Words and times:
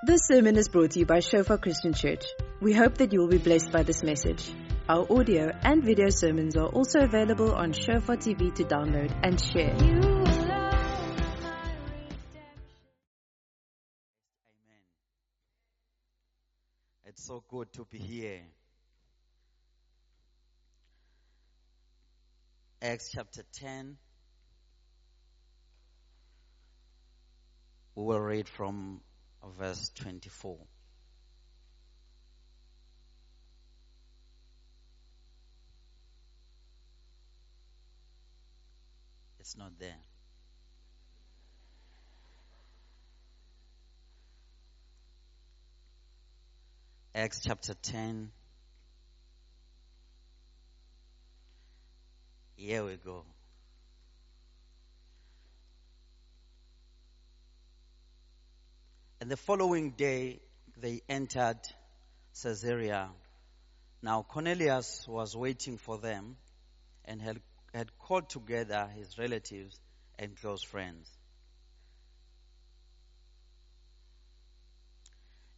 This 0.00 0.20
sermon 0.28 0.56
is 0.56 0.68
brought 0.68 0.92
to 0.92 1.00
you 1.00 1.06
by 1.06 1.18
Shofar 1.18 1.58
Christian 1.58 1.92
Church. 1.92 2.24
We 2.60 2.72
hope 2.72 2.98
that 2.98 3.12
you 3.12 3.18
will 3.18 3.26
be 3.26 3.38
blessed 3.38 3.72
by 3.72 3.82
this 3.82 4.04
message. 4.04 4.48
Our 4.88 5.04
audio 5.10 5.50
and 5.62 5.82
video 5.82 6.08
sermons 6.08 6.56
are 6.56 6.68
also 6.68 7.00
available 7.00 7.52
on 7.52 7.72
Shofar 7.72 8.16
TV 8.16 8.54
to 8.54 8.62
download 8.62 9.12
and 9.24 9.40
share. 9.40 9.74
Amen. 9.74 10.38
It's 17.06 17.26
so 17.26 17.42
good 17.48 17.72
to 17.72 17.84
be 17.90 17.98
here. 17.98 18.42
Acts 22.80 23.10
chapter 23.12 23.42
10. 23.54 23.96
We 27.96 28.04
will 28.04 28.20
read 28.20 28.48
from 28.48 29.00
verse 29.58 29.90
24. 29.94 30.56
It's 39.40 39.56
not 39.56 39.78
there. 39.78 39.94
Acts 47.14 47.40
chapter 47.44 47.74
10. 47.74 48.30
Here 52.56 52.84
we 52.84 52.96
go. 52.96 53.24
And 59.20 59.30
the 59.30 59.36
following 59.36 59.90
day, 59.90 60.40
they 60.76 61.02
entered 61.08 61.58
Caesarea. 62.40 63.10
Now 64.00 64.22
Cornelius 64.22 65.06
was 65.08 65.36
waiting 65.36 65.76
for 65.76 65.98
them 65.98 66.36
and 67.04 67.20
had, 67.20 67.40
had 67.74 67.98
called 67.98 68.28
together 68.30 68.88
his 68.94 69.18
relatives 69.18 69.80
and 70.18 70.36
close 70.36 70.62
friends. 70.62 71.10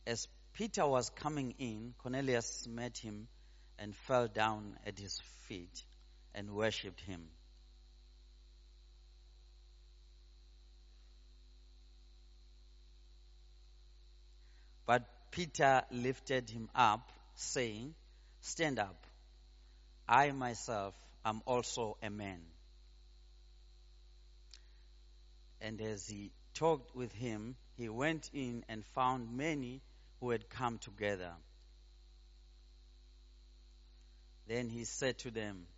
As 0.07 0.27
Peter 0.55 0.87
was 0.87 1.11
coming 1.11 1.55
in, 1.59 1.95
Cornelius 1.99 2.67
met 2.67 2.97
him 2.97 3.29
and 3.79 3.95
fell 3.95 4.27
down 4.27 4.79
at 4.87 4.99
his 4.99 5.21
feet 5.47 5.85
and 6.35 6.51
worshipped 6.51 7.01
him. 7.01 7.29
But 14.91 15.05
Peter 15.31 15.85
lifted 15.93 16.51
him 16.51 16.69
up, 16.75 17.13
saying, 17.37 17.95
Stand 18.41 18.81
up. 18.81 19.07
I 20.09 20.33
myself 20.33 20.97
am 21.25 21.43
also 21.47 21.97
a 22.03 22.11
man. 22.11 22.41
And 25.61 25.81
as 25.81 26.09
he 26.09 26.33
talked 26.55 26.97
with 26.97 27.13
him, 27.13 27.55
he 27.77 27.89
went 27.89 28.31
in 28.35 28.65
and 28.69 28.85
found 28.85 29.37
many 29.37 29.81
who 30.19 30.31
had 30.31 30.51
come 30.51 30.79
together. 30.79 31.35
Then 34.49 34.71
he 34.71 34.83
said 34.83 35.19
to 35.19 35.31
them, 35.31 35.69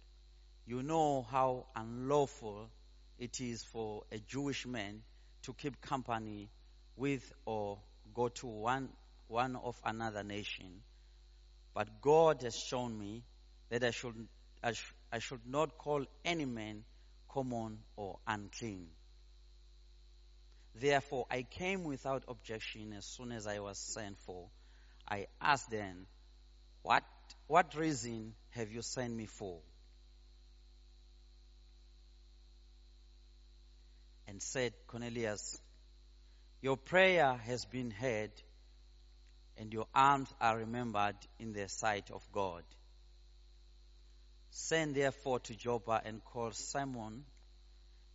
You 0.65 0.83
know 0.83 1.21
how 1.31 1.67
unlawful 1.77 2.71
it 3.19 3.43
is 3.43 3.63
for 3.63 4.05
a 4.11 4.17
Jewish 4.21 4.65
man 4.65 5.03
to 5.43 5.53
keep 5.53 5.83
company 5.83 6.49
with 6.97 7.31
or 7.45 7.79
go 8.15 8.29
to 8.29 8.47
one, 8.47 8.89
one 9.29 9.57
of 9.57 9.81
another 9.85 10.23
nation. 10.23 10.83
But 11.75 12.01
God 12.01 12.43
has 12.43 12.57
shown 12.57 12.99
me 12.99 13.25
that 13.71 13.83
I 13.85 13.91
should, 13.91 14.29
I, 14.63 14.73
sh- 14.73 14.95
I 15.13 15.19
should 15.19 15.47
not 15.47 15.79
call 15.79 16.05
any 16.25 16.45
man 16.45 16.85
common 17.29 17.79
or 17.97 18.19
unclean. 18.27 18.89
Therefore, 20.75 21.27
I 21.31 21.43
came 21.43 21.85
without 21.85 22.25
objection 22.29 22.93
as 22.95 23.05
soon 23.05 23.33
as 23.33 23.47
I 23.47 23.59
was 23.61 23.79
sent 23.79 24.19
for. 24.21 24.49
I 25.09 25.27
asked 25.41 25.71
them, 25.71 26.07
What, 26.83 27.05
what 27.47 27.75
reason 27.75 28.35
have 28.51 28.71
you 28.71 28.83
sent 28.83 29.15
me 29.15 29.27
for? 29.27 29.61
And 34.27 34.43
said, 34.43 34.73
Cornelius, 34.87 35.61
Your 36.63 36.77
prayer 36.77 37.35
has 37.45 37.65
been 37.67 37.91
heard, 37.91 38.31
and 39.63 39.73
your 39.73 39.87
alms 39.95 40.29
are 40.41 40.59
remembered 40.59 41.15
in 41.39 41.53
the 41.53 41.69
sight 41.69 42.11
of 42.11 42.21
God. 42.33 42.65
Send 44.51 44.97
therefore 44.97 45.39
to 45.39 45.55
Joppa 45.55 46.03
and 46.05 46.25
call 46.25 46.51
Simon 46.51 47.25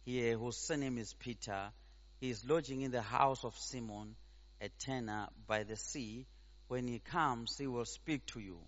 here, 0.03 0.37
whose 0.37 0.57
surname 0.57 0.97
is 0.97 1.13
Peter. 1.13 1.71
He 2.19 2.31
is 2.31 2.43
lodging 2.45 2.81
in 2.81 2.91
the 2.91 3.01
house 3.01 3.45
of 3.45 3.57
Simon, 3.57 4.17
a 4.59 4.67
tanner 4.79 5.27
by 5.47 5.63
the 5.63 5.77
sea. 5.77 6.25
When 6.67 6.85
he 6.85 6.99
comes, 6.99 7.57
he 7.57 7.65
will 7.65 7.85
speak 7.85 8.25
to 8.33 8.41
you. 8.41 8.59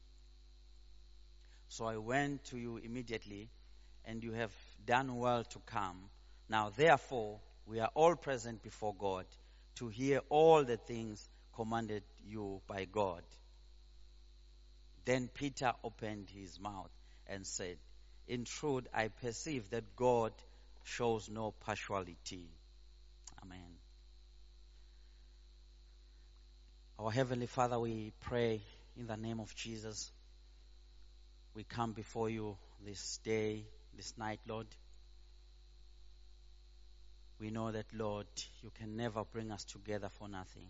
So 1.67 1.83
I 1.83 1.97
went 1.97 2.45
to 2.45 2.57
you 2.57 2.77
immediately, 2.77 3.49
and 4.05 4.23
you 4.23 4.31
have 4.31 4.53
done 4.85 5.17
well 5.17 5.43
to 5.43 5.59
come. 5.65 5.97
Now, 6.47 6.71
therefore, 6.73 7.41
we 7.65 7.81
are 7.81 7.91
all 7.93 8.15
present 8.15 8.63
before 8.63 8.95
God 8.97 9.25
to 9.75 9.89
hear 9.89 10.21
all 10.29 10.63
the 10.63 10.77
things 10.77 11.27
commanded 11.59 12.03
you 12.25 12.61
by 12.67 12.85
God. 12.85 13.21
Then 15.03 15.27
Peter 15.27 15.73
opened 15.83 16.29
his 16.29 16.57
mouth 16.57 16.89
and 17.27 17.45
said, 17.45 17.75
In 18.29 18.45
truth, 18.45 18.87
I 18.93 19.09
perceive 19.09 19.69
that 19.71 19.83
God 19.97 20.31
shows 20.85 21.29
no 21.29 21.51
partiality. 21.65 22.47
Amen. 23.43 23.75
Our 26.97 27.11
Heavenly 27.11 27.47
Father, 27.47 27.77
we 27.77 28.13
pray 28.21 28.61
in 28.97 29.07
the 29.07 29.17
name 29.17 29.41
of 29.41 29.53
Jesus. 29.53 30.09
We 31.55 31.65
come 31.65 31.91
before 31.91 32.29
you 32.29 32.55
this 32.85 33.19
day, 33.25 33.65
this 33.97 34.17
night, 34.17 34.39
Lord. 34.47 34.67
We 37.37 37.51
know 37.51 37.69
that, 37.69 37.87
Lord, 37.93 38.27
you 38.63 38.71
can 38.79 38.95
never 38.95 39.25
bring 39.25 39.51
us 39.51 39.65
together 39.65 40.07
for 40.07 40.29
nothing. 40.29 40.69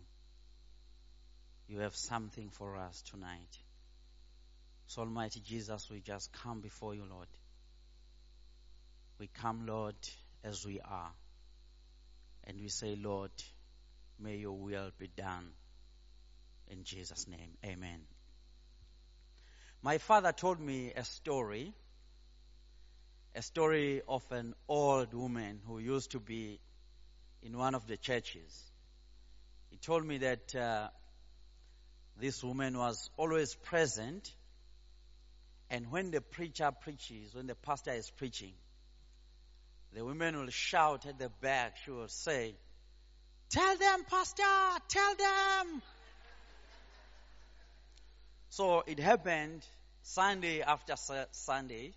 You 1.70 1.82
have 1.82 1.96
something 1.96 2.50
for 2.50 2.76
us 2.78 3.04
tonight. 3.12 3.60
So, 4.88 5.04
Almighty 5.04 5.40
Jesus, 5.40 5.88
we 5.92 6.00
just 6.00 6.34
come 6.34 6.62
before 6.62 6.96
you, 6.96 7.04
Lord. 7.08 7.28
We 9.20 9.28
come, 9.28 9.68
Lord, 9.68 9.94
as 10.44 10.66
we 10.66 10.80
are. 10.80 11.12
And 12.46 12.60
we 12.60 12.70
say, 12.70 12.98
Lord, 13.00 13.30
may 14.20 14.38
your 14.38 14.58
will 14.58 14.90
be 14.98 15.12
done. 15.16 15.52
In 16.72 16.84
Jesus' 16.84 17.28
name, 17.28 17.52
amen. 17.64 18.02
My 19.84 20.00
father 20.00 20.32
told 20.32 20.60
me 20.60 20.92
a 20.96 21.04
story, 21.04 21.72
a 23.36 23.44
story 23.44 24.02
of 24.08 24.24
an 24.32 24.56
old 24.68 25.14
woman 25.14 25.60
who 25.68 25.78
used 25.78 26.12
to 26.12 26.20
be 26.20 26.60
in 27.44 27.56
one 27.56 27.76
of 27.76 27.86
the 27.86 27.96
churches. 27.96 28.72
He 29.70 29.78
told 29.78 30.04
me 30.04 30.18
that 30.18 30.56
uh, 30.56 30.88
this 32.20 32.44
woman 32.44 32.78
was 32.78 33.10
always 33.18 33.56
present, 33.56 34.34
and 35.70 35.92
when 35.92 36.12
the 36.12 36.22
preacher 36.22 36.70
preaches, 36.72 37.34
when 37.34 37.48
the 37.48 37.56
pastor 37.56 37.92
is 37.92 38.10
preaching, 38.10 38.54
the 39.94 40.04
women 40.04 40.38
will 40.38 40.50
shout 40.50 41.06
at 41.06 41.18
the 41.18 41.30
back. 41.42 41.78
She 41.84 41.92
will 41.92 42.08
say, 42.08 42.56
Tell 43.50 43.78
them, 43.78 44.04
Pastor, 44.08 44.44
tell 44.88 45.16
them. 45.16 45.82
So 48.50 48.84
it 48.86 49.00
happened 49.00 49.66
Sunday 50.04 50.62
after 50.62 50.96
Sunday. 51.32 51.94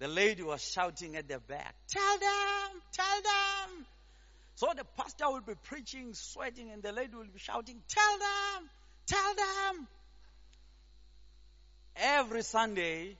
The 0.00 0.08
lady 0.08 0.42
was 0.42 0.62
shouting 0.62 1.16
at 1.16 1.28
the 1.28 1.38
back, 1.38 1.74
Tell 1.88 2.18
them, 2.18 2.82
tell 2.92 3.22
them. 3.22 3.86
So 4.56 4.72
the 4.76 4.84
pastor 4.96 5.30
will 5.30 5.40
be 5.40 5.54
preaching, 5.64 6.14
sweating, 6.14 6.70
and 6.70 6.82
the 6.82 6.92
lady 6.92 7.14
will 7.14 7.24
be 7.24 7.38
shouting, 7.38 7.80
Tell 7.88 8.18
them, 8.18 8.70
tell 9.06 9.34
them. 9.34 9.88
Every 11.96 12.42
Sunday, 12.42 13.16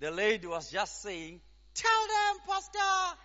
the 0.00 0.10
lady 0.10 0.46
was 0.46 0.70
just 0.70 1.02
saying, 1.02 1.40
Tell 1.74 2.06
them, 2.06 2.40
Pastor. 2.48 3.18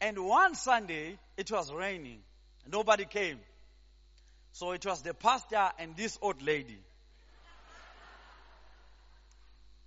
And 0.00 0.24
one 0.24 0.54
Sunday, 0.54 1.18
it 1.36 1.50
was 1.50 1.72
raining. 1.72 2.20
Nobody 2.70 3.04
came. 3.04 3.38
So 4.52 4.72
it 4.72 4.84
was 4.84 5.02
the 5.02 5.14
pastor 5.14 5.70
and 5.78 5.96
this 5.96 6.18
old 6.20 6.42
lady. 6.42 6.78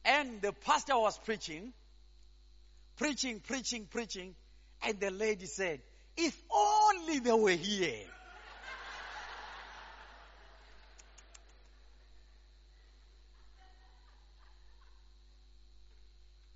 And 0.06 0.42
the 0.42 0.52
pastor 0.52 0.98
was 0.98 1.18
preaching, 1.18 1.74
preaching, 2.98 3.40
preaching, 3.40 3.88
preaching. 3.90 4.36
And 4.86 5.00
the 5.00 5.12
lady 5.12 5.46
said, 5.46 5.82
If 6.18 6.40
only 6.52 7.20
they 7.20 7.32
were 7.32 7.52
here. 7.52 8.06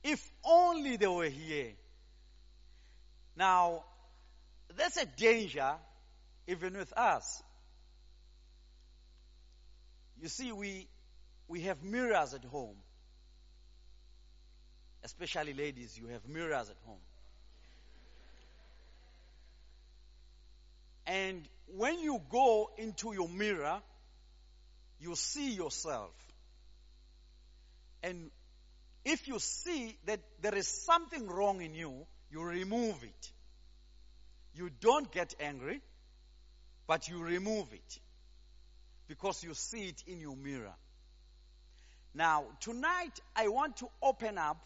If 0.04 0.32
only 0.48 0.98
they 0.98 1.08
were 1.08 1.30
here. 1.30 1.74
Now, 3.36 3.84
that's 4.76 4.98
a 4.98 5.06
danger 5.06 5.74
even 6.48 6.78
with 6.78 6.94
us. 6.98 7.44
You 10.22 10.30
see, 10.30 10.52
we, 10.52 10.88
we 11.48 11.62
have 11.62 11.84
mirrors 11.84 12.34
at 12.34 12.44
home. 12.46 12.78
Especially 15.04 15.54
ladies, 15.54 15.98
you 15.98 16.08
have 16.08 16.28
mirrors 16.28 16.70
at 16.70 16.78
home. 16.86 17.00
And 21.06 21.48
when 21.76 22.00
you 22.00 22.20
go 22.30 22.70
into 22.78 23.14
your 23.14 23.30
mirror, 23.30 23.82
you 25.00 25.16
see 25.16 25.52
yourself. 25.52 26.12
And 28.04 28.30
if 29.08 29.26
you 29.28 29.40
see 29.40 29.98
that 30.06 30.20
there 30.42 30.54
is 30.56 30.68
something 30.68 31.28
wrong 31.28 31.62
in 31.62 31.74
you, 31.74 32.06
you 32.30 32.44
remove 32.44 33.02
it. 33.04 33.32
You 34.54 34.70
don't 34.82 35.10
get 35.14 35.34
angry, 35.40 35.82
but 36.88 37.08
you 37.08 37.24
remove 37.24 37.72
it 37.72 38.00
because 39.08 39.44
you 39.44 39.54
see 39.54 39.88
it 39.88 40.04
in 40.08 40.20
your 40.20 40.36
mirror. 40.36 40.74
Now, 42.14 42.48
tonight 42.60 43.18
I 43.34 43.48
want 43.48 43.78
to 43.78 43.88
open 44.02 44.38
up 44.38 44.58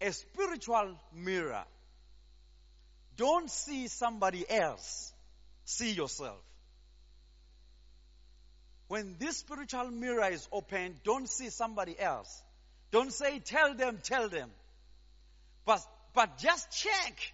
a 0.00 0.10
spiritual 0.10 0.98
mirror. 1.14 1.62
Don't 3.16 3.48
see 3.48 3.86
somebody 3.86 4.44
else, 4.50 5.12
see 5.64 5.92
yourself. 5.92 6.40
When 8.88 9.14
this 9.20 9.36
spiritual 9.36 9.92
mirror 9.92 10.28
is 10.32 10.48
opened, 10.50 10.96
don't 11.04 11.28
see 11.28 11.50
somebody 11.50 11.96
else. 11.96 12.42
Don't 12.90 13.12
say, 13.12 13.38
tell 13.38 13.74
them, 13.74 13.98
tell 14.02 14.28
them. 14.28 14.50
But, 15.64 15.80
but 16.14 16.38
just 16.38 16.70
check 16.72 17.32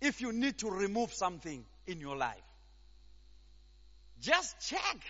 if 0.00 0.20
you 0.20 0.32
need 0.32 0.58
to 0.58 0.70
remove 0.70 1.12
something 1.12 1.64
in 1.86 2.00
your 2.00 2.16
life. 2.16 2.36
Just 4.20 4.68
check 4.68 5.00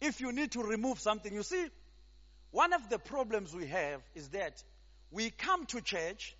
if 0.00 0.20
you 0.20 0.32
need 0.32 0.52
to 0.52 0.62
remove 0.62 1.00
something. 1.00 1.32
You 1.32 1.42
see, 1.42 1.66
one 2.50 2.72
of 2.72 2.88
the 2.88 2.98
problems 2.98 3.54
we 3.54 3.66
have 3.66 4.00
is 4.14 4.28
that 4.28 4.62
we 5.10 5.30
come 5.30 5.66
to 5.66 5.80
church, 5.80 6.36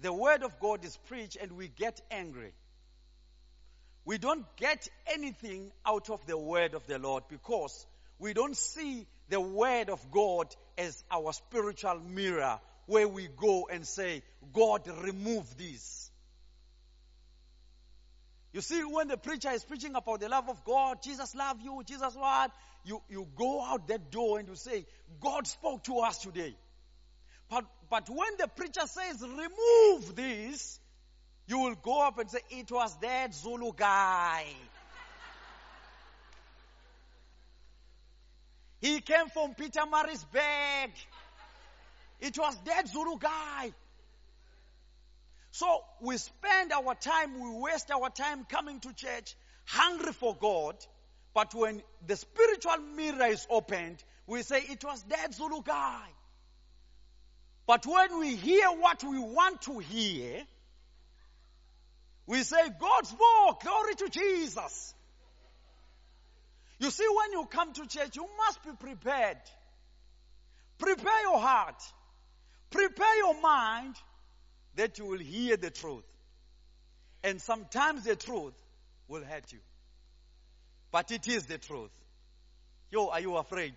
the 0.00 0.12
word 0.12 0.42
of 0.42 0.58
God 0.58 0.84
is 0.84 0.96
preached, 1.08 1.36
and 1.40 1.52
we 1.52 1.68
get 1.68 2.00
angry. 2.10 2.52
We 4.04 4.18
don't 4.18 4.44
get 4.56 4.88
anything 5.06 5.70
out 5.86 6.10
of 6.10 6.26
the 6.26 6.36
word 6.36 6.74
of 6.74 6.86
the 6.88 6.98
Lord 6.98 7.24
because 7.28 7.86
we 8.22 8.34
don't 8.34 8.56
see 8.56 9.04
the 9.30 9.40
word 9.40 9.90
of 9.90 10.12
God 10.12 10.54
as 10.78 11.02
our 11.10 11.32
spiritual 11.32 11.98
mirror 11.98 12.60
where 12.86 13.08
we 13.08 13.26
go 13.26 13.68
and 13.70 13.84
say, 13.84 14.22
God, 14.52 14.86
remove 15.02 15.56
this. 15.58 16.08
You 18.52 18.60
see, 18.60 18.80
when 18.84 19.08
the 19.08 19.16
preacher 19.16 19.50
is 19.50 19.64
preaching 19.64 19.96
about 19.96 20.20
the 20.20 20.28
love 20.28 20.48
of 20.48 20.64
God, 20.64 21.02
Jesus 21.02 21.34
love 21.34 21.60
you, 21.62 21.82
Jesus 21.84 22.14
what? 22.14 22.52
You, 22.84 23.02
you 23.10 23.26
go 23.34 23.60
out 23.60 23.88
that 23.88 24.12
door 24.12 24.38
and 24.38 24.46
you 24.46 24.54
say, 24.54 24.86
God 25.20 25.48
spoke 25.48 25.82
to 25.84 25.98
us 25.98 26.18
today. 26.18 26.54
But, 27.50 27.64
but 27.90 28.08
when 28.08 28.36
the 28.38 28.46
preacher 28.46 28.86
says, 28.86 29.20
remove 29.20 30.14
this, 30.14 30.78
you 31.48 31.58
will 31.58 31.74
go 31.74 32.06
up 32.06 32.18
and 32.18 32.30
say, 32.30 32.38
it 32.50 32.70
was 32.70 32.96
that 33.00 33.34
Zulu 33.34 33.72
guy. 33.74 34.44
He 38.82 39.00
came 39.00 39.28
from 39.28 39.54
Pietermaritzburg. 39.54 40.90
It 42.20 42.36
was 42.36 42.56
that 42.66 42.88
Zulu 42.88 43.16
guy. 43.18 43.72
So 45.52 45.66
we 46.00 46.16
spend 46.16 46.72
our 46.72 46.94
time, 46.96 47.40
we 47.40 47.60
waste 47.60 47.90
our 47.92 48.10
time 48.10 48.44
coming 48.44 48.80
to 48.80 48.92
church, 48.92 49.36
hungry 49.66 50.12
for 50.12 50.34
God. 50.34 50.76
But 51.32 51.54
when 51.54 51.82
the 52.06 52.16
spiritual 52.16 52.78
mirror 52.96 53.26
is 53.26 53.46
opened, 53.48 54.02
we 54.26 54.42
say 54.42 54.62
it 54.68 54.82
was 54.82 55.02
that 55.04 55.32
Zulu 55.32 55.62
guy. 55.62 56.02
But 57.66 57.86
when 57.86 58.18
we 58.18 58.34
hear 58.34 58.66
what 58.66 59.04
we 59.04 59.20
want 59.20 59.62
to 59.62 59.78
hear, 59.78 60.42
we 62.26 62.42
say, 62.42 62.68
God's 62.80 63.10
spoke, 63.10 63.62
glory 63.62 63.94
to 63.94 64.08
Jesus. 64.08 64.94
You 66.82 66.90
see, 66.90 67.06
when 67.08 67.30
you 67.30 67.46
come 67.46 67.72
to 67.74 67.86
church, 67.86 68.16
you 68.16 68.26
must 68.38 68.64
be 68.64 68.70
prepared. 68.72 69.36
Prepare 70.78 71.22
your 71.22 71.38
heart. 71.38 71.80
Prepare 72.70 73.16
your 73.18 73.40
mind 73.40 73.94
that 74.74 74.98
you 74.98 75.04
will 75.04 75.20
hear 75.20 75.56
the 75.56 75.70
truth. 75.70 76.02
And 77.22 77.40
sometimes 77.40 78.02
the 78.02 78.16
truth 78.16 78.54
will 79.06 79.22
hurt 79.22 79.52
you. 79.52 79.60
But 80.90 81.12
it 81.12 81.28
is 81.28 81.46
the 81.46 81.58
truth. 81.58 81.92
Yo, 82.90 83.10
are 83.10 83.20
you 83.20 83.36
afraid? 83.36 83.74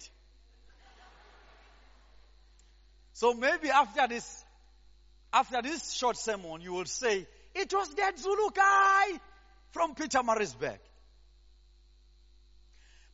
So 3.13 3.35
maybe 3.35 3.69
after 3.69 4.07
this, 4.07 4.43
after 5.31 5.61
this 5.61 5.93
short 5.93 6.17
sermon, 6.17 6.59
you 6.61 6.73
will 6.73 6.85
say, 6.85 7.27
it 7.53 7.71
was 7.71 7.93
that 7.93 8.17
Zulu 8.17 8.49
guy 8.49 9.19
from 9.73 9.93
Pietermaritzburg. 9.93 10.79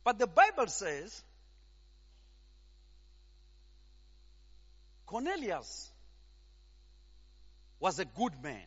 But 0.04 0.18
the 0.18 0.26
Bible 0.26 0.66
says, 0.66 1.22
Cornelius 5.06 5.90
was 7.78 7.98
a 7.98 8.04
good 8.04 8.32
man. 8.42 8.64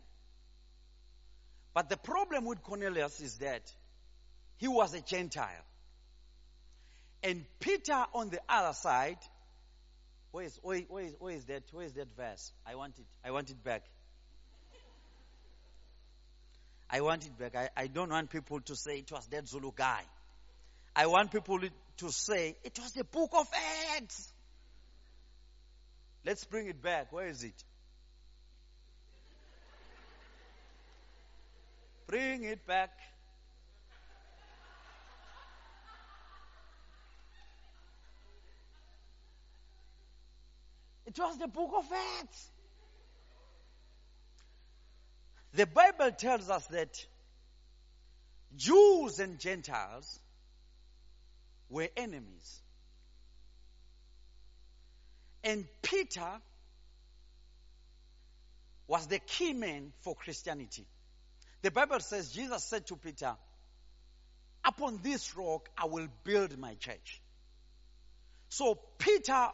But 1.73 1.89
the 1.89 1.97
problem 1.97 2.45
with 2.45 2.63
Cornelius 2.63 3.19
is 3.19 3.37
that 3.39 3.63
he 4.57 4.67
was 4.67 4.93
a 4.93 5.01
Gentile. 5.01 5.65
And 7.23 7.45
Peter 7.59 8.05
on 8.13 8.29
the 8.29 8.39
other 8.47 8.73
side, 8.73 9.17
where 10.31 10.45
is, 10.45 10.59
where, 10.61 10.79
where, 10.81 11.03
is, 11.03 11.15
where 11.19 11.33
is 11.33 11.45
that? 11.45 11.63
Where 11.71 11.85
is 11.85 11.93
that 11.93 12.07
verse? 12.15 12.53
I 12.65 12.75
want 12.75 12.97
it. 12.99 13.05
I 13.23 13.31
want 13.31 13.49
it 13.49 13.61
back. 13.63 13.83
I 16.89 17.01
want 17.01 17.25
it 17.25 17.37
back. 17.37 17.55
I, 17.55 17.69
I 17.75 17.87
don't 17.87 18.09
want 18.09 18.29
people 18.29 18.61
to 18.61 18.75
say 18.75 18.99
it 18.99 19.11
was 19.11 19.25
that 19.27 19.47
Zulu 19.47 19.71
guy. 19.75 20.01
I 20.95 21.07
want 21.07 21.31
people 21.31 21.59
to 21.97 22.11
say 22.11 22.55
it 22.63 22.79
was 22.79 22.93
the 22.93 23.03
book 23.03 23.31
of 23.33 23.47
Acts. 23.97 24.31
Let's 26.25 26.45
bring 26.45 26.67
it 26.67 26.81
back. 26.81 27.11
Where 27.11 27.27
is 27.27 27.43
it? 27.43 27.63
Bring 32.07 32.43
it 32.43 32.65
back. 32.65 32.91
It 41.05 41.19
was 41.19 41.37
the 41.37 41.47
book 41.47 41.71
of 41.77 41.85
Acts. 42.21 42.49
The 45.53 45.65
Bible 45.65 46.11
tells 46.11 46.49
us 46.49 46.65
that 46.67 47.05
Jews 48.55 49.19
and 49.19 49.39
Gentiles 49.39 50.19
were 51.69 51.87
enemies. 51.95 52.61
And 55.43 55.65
Peter 55.81 56.41
was 58.87 59.07
the 59.07 59.19
key 59.19 59.53
man 59.53 59.93
for 60.01 60.15
Christianity. 60.15 60.85
The 61.61 61.71
Bible 61.71 61.99
says 61.99 62.31
Jesus 62.31 62.63
said 62.63 62.85
to 62.87 62.95
Peter, 62.95 63.35
Upon 64.63 64.99
this 65.03 65.35
rock 65.37 65.69
I 65.77 65.85
will 65.85 66.07
build 66.23 66.57
my 66.57 66.75
church. 66.75 67.21
So 68.49 68.79
Peter 68.97 69.47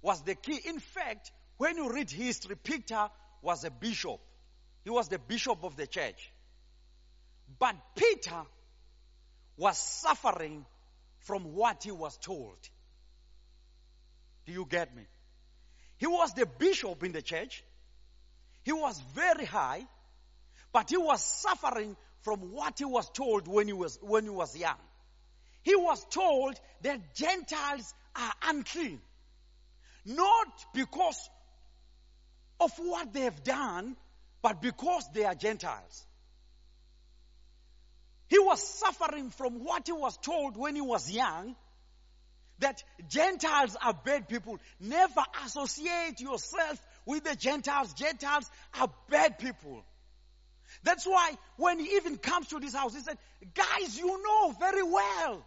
was 0.00 0.22
the 0.22 0.34
key. 0.34 0.60
In 0.66 0.78
fact, 0.78 1.32
when 1.56 1.76
you 1.76 1.92
read 1.92 2.10
history, 2.10 2.56
Peter 2.56 3.08
was 3.40 3.64
a 3.64 3.70
bishop. 3.70 4.20
He 4.84 4.90
was 4.90 5.08
the 5.08 5.18
bishop 5.18 5.64
of 5.64 5.76
the 5.76 5.86
church. 5.86 6.32
But 7.58 7.76
Peter 7.94 8.42
was 9.56 9.78
suffering 9.78 10.64
from 11.22 11.54
what 11.54 11.84
he 11.84 11.90
was 11.90 12.16
told. 12.18 12.56
Do 14.46 14.52
you 14.52 14.66
get 14.68 14.94
me? 14.94 15.02
He 15.98 16.06
was 16.06 16.32
the 16.34 16.46
bishop 16.46 17.02
in 17.04 17.12
the 17.12 17.22
church. 17.22 17.64
He 18.64 18.72
was 18.72 19.00
very 19.14 19.44
high. 19.44 19.86
But 20.72 20.90
he 20.90 20.96
was 20.96 21.22
suffering 21.22 21.96
from 22.22 22.52
what 22.52 22.78
he 22.78 22.84
was 22.84 23.08
told 23.10 23.46
when 23.46 23.66
he 23.66 23.72
was, 23.72 23.98
when 24.00 24.24
he 24.24 24.30
was 24.30 24.56
young. 24.56 24.78
He 25.62 25.76
was 25.76 26.04
told 26.06 26.58
that 26.82 27.14
Gentiles 27.14 27.94
are 28.16 28.32
unclean. 28.48 29.00
Not 30.04 30.66
because 30.74 31.30
of 32.58 32.72
what 32.78 33.12
they 33.12 33.20
have 33.20 33.44
done, 33.44 33.96
but 34.40 34.60
because 34.60 35.04
they 35.14 35.24
are 35.24 35.34
Gentiles. 35.34 36.06
He 38.32 38.38
was 38.38 38.62
suffering 38.66 39.28
from 39.28 39.62
what 39.62 39.82
he 39.84 39.92
was 39.92 40.16
told 40.16 40.56
when 40.56 40.74
he 40.74 40.80
was 40.80 41.10
young 41.10 41.54
that 42.60 42.82
Gentiles 43.06 43.76
are 43.84 43.92
bad 43.92 44.26
people. 44.26 44.58
Never 44.80 45.22
associate 45.44 46.18
yourself 46.18 46.80
with 47.04 47.24
the 47.24 47.36
Gentiles. 47.36 47.92
Gentiles 47.92 48.50
are 48.80 48.88
bad 49.10 49.38
people. 49.38 49.84
That's 50.82 51.04
why 51.04 51.36
when 51.58 51.78
he 51.78 51.96
even 51.96 52.16
comes 52.16 52.46
to 52.48 52.58
this 52.58 52.74
house, 52.74 52.94
he 52.94 53.02
said, 53.02 53.18
guys, 53.52 53.98
you 53.98 54.06
know 54.06 54.54
very 54.58 54.82
well. 54.82 55.44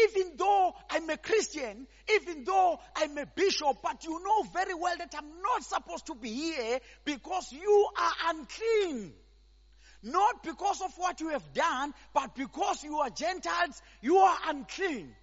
Even 0.00 0.36
though 0.36 0.76
I'm 0.90 1.10
a 1.10 1.16
Christian, 1.16 1.88
even 2.14 2.44
though 2.44 2.78
I'm 2.94 3.18
a 3.18 3.26
bishop, 3.26 3.78
but 3.82 4.04
you 4.04 4.22
know 4.22 4.42
very 4.52 4.74
well 4.74 4.94
that 4.96 5.12
I'm 5.18 5.42
not 5.42 5.64
supposed 5.64 6.06
to 6.06 6.14
be 6.14 6.32
here 6.32 6.78
because 7.04 7.50
you 7.50 7.88
are 7.98 8.12
unclean. 8.28 9.14
Not 10.02 10.42
because 10.42 10.80
of 10.80 10.92
what 10.96 11.20
you 11.20 11.28
have 11.28 11.52
done, 11.52 11.94
but 12.12 12.34
because 12.34 12.82
you 12.82 12.98
are 12.98 13.10
Gentiles, 13.10 13.80
you 14.00 14.16
are 14.18 14.36
unclean. 14.48 15.14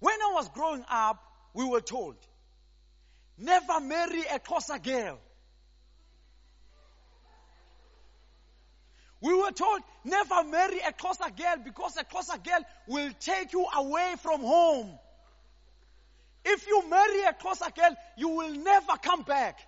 When 0.00 0.14
I 0.14 0.32
was 0.34 0.48
growing 0.48 0.84
up, 0.90 1.22
we 1.54 1.64
were 1.64 1.80
told, 1.80 2.16
never 3.38 3.80
marry 3.80 4.22
a 4.22 4.40
Xhosa 4.40 4.82
girl. 4.82 5.18
We 9.20 9.32
were 9.34 9.52
told 9.52 9.82
never 10.04 10.42
marry 10.42 10.80
a 10.80 10.92
Xhosa 10.92 11.36
girl 11.36 11.62
because 11.64 11.96
a 11.96 12.02
Xhosa 12.02 12.42
girl 12.42 12.64
will 12.88 13.12
take 13.20 13.52
you 13.52 13.64
away 13.76 14.14
from 14.20 14.40
home. 14.40 14.98
If 16.44 16.66
you 16.66 16.90
marry 16.90 17.22
a 17.22 17.32
Xhosa 17.32 17.72
girl, 17.72 17.96
you 18.16 18.30
will 18.30 18.52
never 18.54 18.96
come 19.00 19.22
back. 19.22 19.60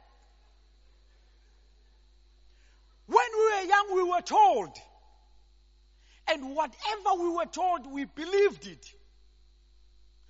When 3.06 3.26
we 3.36 3.44
were 3.44 3.68
young, 3.68 3.94
we 3.94 4.02
were 4.10 4.22
told. 4.22 4.70
And 6.28 6.56
whatever 6.56 7.22
we 7.22 7.28
were 7.30 7.46
told, 7.46 7.86
we 7.92 8.04
believed 8.04 8.66
it. 8.66 8.86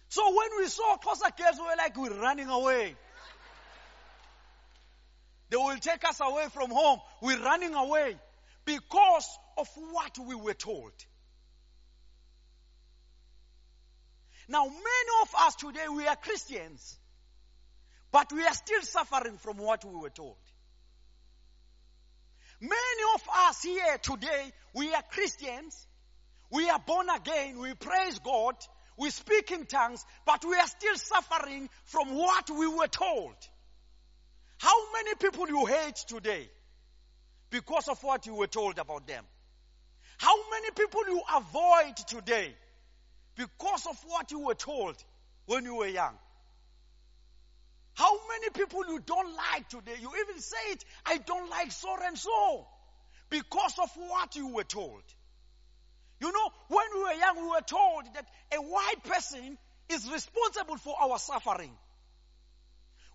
So 0.08 0.22
when 0.36 0.48
we 0.58 0.66
saw 0.68 0.96
Xhosa 0.96 1.36
girls, 1.36 1.56
we 1.58 1.62
were 1.66 1.76
like, 1.76 1.96
we're 1.96 2.20
running 2.20 2.48
away. 2.48 2.94
They 5.50 5.56
will 5.56 5.76
take 5.76 6.04
us 6.08 6.20
away 6.20 6.46
from 6.52 6.70
home. 6.70 6.98
We're 7.20 7.40
running 7.40 7.74
away 7.74 8.16
because 8.64 9.28
of 9.56 9.68
what 9.92 10.18
we 10.18 10.34
were 10.34 10.54
told. 10.54 10.92
Now, 14.48 14.64
many 14.64 15.10
of 15.22 15.28
us 15.46 15.54
today, 15.56 15.86
we 15.94 16.06
are 16.06 16.16
Christians, 16.16 16.98
but 18.10 18.32
we 18.32 18.44
are 18.44 18.52
still 18.52 18.82
suffering 18.82 19.38
from 19.38 19.58
what 19.58 19.84
we 19.84 19.94
were 19.94 20.10
told. 20.10 20.36
Many 22.60 23.02
of 23.14 23.22
us 23.48 23.62
here 23.62 23.98
today, 24.02 24.52
we 24.74 24.92
are 24.94 25.02
Christians, 25.10 25.86
we 26.50 26.68
are 26.70 26.78
born 26.78 27.08
again, 27.10 27.58
we 27.58 27.74
praise 27.74 28.18
God, 28.20 28.54
we 28.96 29.10
speak 29.10 29.50
in 29.50 29.66
tongues, 29.66 30.04
but 30.24 30.44
we 30.44 30.54
are 30.54 30.66
still 30.66 30.96
suffering 30.96 31.68
from 31.84 32.14
what 32.14 32.48
we 32.50 32.66
were 32.68 32.86
told. 32.86 33.34
How 34.58 34.92
many 34.92 35.14
people 35.16 35.48
you 35.48 35.66
hate 35.66 35.96
today 35.96 36.48
because 37.50 37.88
of 37.88 38.02
what 38.02 38.26
you 38.26 38.34
were 38.34 38.46
told 38.46 38.78
about 38.78 39.06
them? 39.06 39.24
How 40.16 40.36
many 40.50 40.70
people 40.70 41.02
you 41.08 41.20
avoid 41.34 41.96
today 42.08 42.54
because 43.36 43.86
of 43.86 43.98
what 44.06 44.30
you 44.30 44.38
were 44.38 44.54
told 44.54 44.96
when 45.46 45.64
you 45.64 45.74
were 45.74 45.88
young? 45.88 46.14
How 47.94 48.12
many 48.28 48.50
people 48.50 48.84
you 48.88 49.00
don't 49.00 49.36
like 49.36 49.68
today? 49.68 49.94
You 50.00 50.10
even 50.20 50.40
say 50.40 50.72
it, 50.72 50.84
I 51.06 51.18
don't 51.18 51.48
like 51.48 51.70
so 51.70 51.96
and 52.04 52.18
so 52.18 52.66
because 53.30 53.74
of 53.80 53.90
what 53.96 54.34
you 54.36 54.48
were 54.48 54.64
told. 54.64 55.02
You 56.20 56.32
know, 56.32 56.50
when 56.68 56.86
we 56.94 57.00
were 57.02 57.12
young, 57.12 57.36
we 57.42 57.48
were 57.48 57.66
told 57.66 58.04
that 58.14 58.26
a 58.52 58.56
white 58.56 59.04
person 59.04 59.58
is 59.88 60.10
responsible 60.10 60.76
for 60.76 60.94
our 61.00 61.18
suffering. 61.18 61.70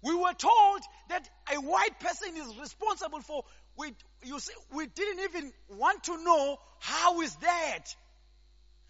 We 0.01 0.15
were 0.15 0.33
told 0.33 0.81
that 1.09 1.29
a 1.53 1.59
white 1.59 1.99
person 1.99 2.29
is 2.37 2.57
responsible 2.57 3.19
for, 3.21 3.43
we, 3.77 3.93
you 4.23 4.39
see, 4.39 4.53
we 4.73 4.87
didn't 4.87 5.19
even 5.25 5.51
want 5.69 6.03
to 6.05 6.23
know 6.23 6.57
how 6.79 7.21
is 7.21 7.35
that. 7.37 7.85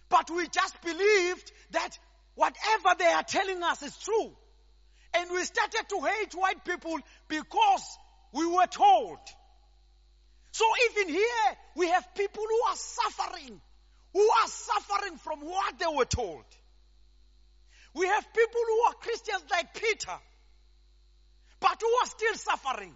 But 0.09 0.29
we 0.29 0.47
just 0.47 0.79
believed 0.83 1.51
that 1.71 1.97
whatever 2.35 2.95
they 2.97 3.07
are 3.07 3.23
telling 3.23 3.63
us 3.63 3.81
is 3.81 3.97
true. 3.97 4.35
And 5.15 5.31
we 5.31 5.43
started 5.43 5.85
to 5.89 5.99
hate 6.01 6.33
white 6.33 6.63
people 6.65 6.99
because 7.27 7.97
we 8.31 8.45
were 8.45 8.67
told. 8.67 9.17
So 10.51 10.65
even 10.89 11.13
here, 11.13 11.57
we 11.75 11.87
have 11.89 12.13
people 12.15 12.43
who 12.43 12.71
are 12.71 12.75
suffering, 12.75 13.61
who 14.13 14.29
are 14.29 14.47
suffering 14.47 15.17
from 15.17 15.39
what 15.41 15.79
they 15.79 15.85
were 15.95 16.05
told. 16.05 16.43
We 17.93 18.07
have 18.07 18.33
people 18.33 18.61
who 18.67 18.81
are 18.87 18.93
Christians 18.93 19.43
like 19.51 19.73
Peter, 19.73 20.17
but 21.59 21.81
who 21.81 21.93
are 22.03 22.07
still 22.07 22.35
suffering. 22.35 22.95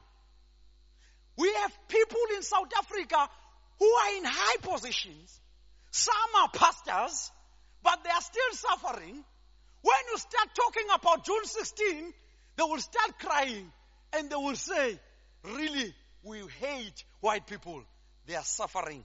We 1.38 1.52
have 1.62 1.72
people 1.88 2.22
in 2.36 2.44
South 2.44 2.70
Africa 2.78 3.28
who 3.80 3.86
are 3.86 4.18
in 4.18 4.24
high 4.26 4.58
positions. 4.62 5.40
Some 5.92 6.14
are 6.42 6.50
pastors, 6.50 7.32
but 7.84 8.04
they 8.04 8.10
are 8.10 8.22
still 8.22 8.54
suffering. 8.54 9.24
When 9.84 9.96
you 10.12 10.18
start 10.18 10.50
talking 10.56 10.88
about 10.96 11.26
June 11.26 11.44
16, 11.44 12.14
they 12.56 12.64
will 12.64 12.80
start 12.80 13.20
crying 13.20 13.70
and 14.14 14.30
they 14.30 14.36
will 14.36 14.56
say, 14.56 14.98
really, 15.44 15.94
we 16.24 16.40
hate 16.60 17.04
white 17.20 17.46
people. 17.48 17.84
They 18.26 18.36
are 18.36 18.44
suffering 18.44 19.04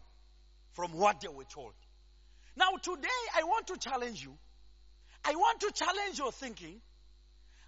from 0.74 0.92
what 0.92 1.20
they 1.20 1.28
were 1.28 1.44
told. 1.44 1.72
Now 2.56 2.76
today 2.80 3.08
I 3.36 3.42
want 3.42 3.66
to 3.66 3.76
challenge 3.76 4.22
you. 4.22 4.36
I 5.24 5.34
want 5.34 5.60
to 5.60 5.72
challenge 5.74 6.18
your 6.18 6.30
thinking. 6.30 6.80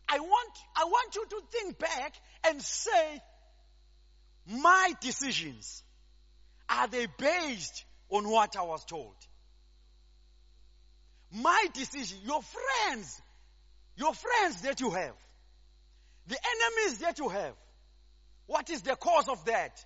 I 0.09 0.21
want, 0.21 0.59
I 0.76 0.85
want 0.85 1.14
you 1.17 1.26
to 1.31 1.43
think 1.50 1.79
back 1.79 2.14
and 2.49 2.62
say, 2.62 3.21
my 4.47 4.95
decisions, 5.00 5.83
are 6.69 6.87
they 6.87 7.07
based 7.19 7.85
on 8.09 8.29
what 8.29 8.57
I 8.57 8.62
was 8.62 8.85
told? 8.85 9.14
My 11.33 11.67
decision, 11.75 12.19
your 12.25 12.43
friends, 12.43 13.21
your 13.97 14.13
friends 14.15 14.63
that 14.63 14.81
you 14.81 14.91
have, 14.91 15.15
the 16.27 16.37
enemies 16.37 16.99
that 16.99 17.19
you 17.19 17.29
have, 17.29 17.55
what 18.47 18.69
is 18.71 18.83
the 18.83 18.97
cause 18.97 19.29
of 19.29 19.45
that? 19.45 19.85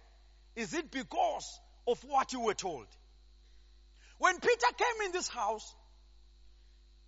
Is 0.57 0.73
it 0.73 0.91
because 0.91 1.61
of 1.87 2.03
what 2.05 2.33
you 2.33 2.41
were 2.41 2.55
told? 2.55 2.87
When 4.19 4.39
Peter 4.39 4.67
came 4.77 5.07
in 5.07 5.13
this 5.13 5.29
house, 5.29 5.75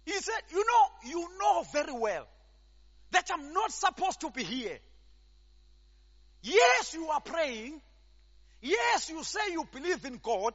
he 0.05 0.13
said, 0.13 0.43
You 0.51 0.65
know, 0.65 1.11
you 1.11 1.29
know 1.41 1.65
very 1.73 1.93
well 1.93 2.27
that 3.13 3.31
I'm 3.33 3.53
not 3.53 3.73
supposed 3.73 4.21
to 4.21 4.31
be 4.31 4.43
here. 4.43 4.79
Yes, 6.43 6.95
you 6.95 7.09
are 7.09 7.21
praying. 7.21 7.81
Yes, 8.61 9.11
you 9.11 9.23
say 9.25 9.53
you 9.53 9.67
believe 9.73 10.05
in 10.05 10.21
God. 10.23 10.55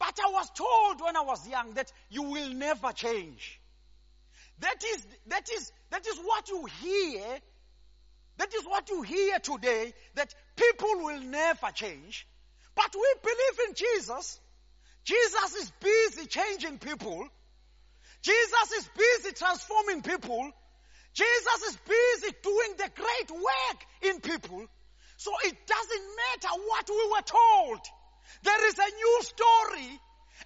But 0.00 0.18
I 0.18 0.30
was 0.30 0.50
told 0.50 1.02
when 1.02 1.14
I 1.14 1.20
was 1.20 1.46
young 1.46 1.74
that 1.74 1.92
you 2.08 2.22
will 2.22 2.48
never 2.48 2.90
change. 2.92 3.60
That 4.60 4.82
is, 4.94 5.06
that 5.28 5.48
is, 5.52 5.72
that 5.90 6.06
is 6.06 6.18
what 6.18 6.48
you 6.48 6.64
hear. 6.82 7.38
That 8.38 8.54
is 8.54 8.64
what 8.64 8.88
you 8.88 9.02
hear 9.02 9.38
today, 9.38 9.92
that 10.14 10.34
people 10.56 11.04
will 11.04 11.20
never 11.20 11.70
change. 11.74 12.26
But 12.74 12.94
we 12.94 13.14
believe 13.22 13.68
in 13.68 13.74
Jesus. 13.74 14.40
Jesus 15.04 15.54
is 15.56 15.72
busy 15.80 16.26
changing 16.26 16.78
people. 16.78 17.28
Jesus 18.22 18.72
is 18.78 18.88
busy 18.96 19.34
transforming 19.34 20.00
people. 20.00 20.50
Jesus 21.12 21.62
is 21.68 21.76
busy 21.86 22.34
doing 22.42 22.72
the 22.78 22.90
great 22.96 23.30
work 23.30 23.84
in 24.02 24.20
people. 24.20 24.64
So 25.18 25.30
it 25.44 25.56
doesn't 25.66 26.06
matter 26.16 26.62
what 26.66 26.88
we 26.88 27.10
were 27.12 27.22
told. 27.22 27.80
There 28.42 28.68
is 28.68 28.78
a 28.78 28.94
new 28.94 29.18
story, 29.22 30.00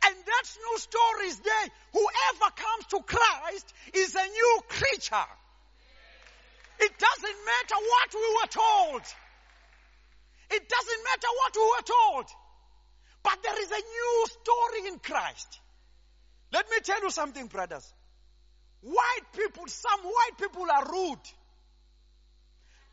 and 0.04 0.14
that 0.14 0.46
new 0.56 0.78
story 0.78 1.26
is 1.26 1.38
there. 1.40 1.68
Whoever 1.92 2.50
comes 2.54 2.86
to 2.90 3.00
Christ 3.02 3.72
is 3.92 4.14
a 4.14 4.26
new 4.26 4.60
creature. 4.68 5.30
It 6.80 6.92
doesn't 6.98 7.38
matter 7.46 7.78
what 7.92 8.14
we 8.14 8.28
were 8.40 8.50
told. 8.50 9.02
It 10.50 10.68
doesn't 10.68 11.04
matter 11.04 11.28
what 11.38 11.54
we 11.54 11.62
were 11.62 11.86
told. 11.86 12.26
But 13.22 13.38
there 13.42 13.62
is 13.62 13.70
a 13.70 13.74
new 13.74 14.26
story 14.26 14.88
in 14.92 14.98
Christ. 14.98 15.60
Let 16.52 16.68
me 16.70 16.76
tell 16.82 17.00
you 17.00 17.10
something, 17.10 17.46
brothers. 17.46 17.92
White 18.82 19.32
people, 19.32 19.64
some 19.66 20.00
white 20.00 20.36
people 20.38 20.66
are 20.70 20.92
rude. 20.92 21.26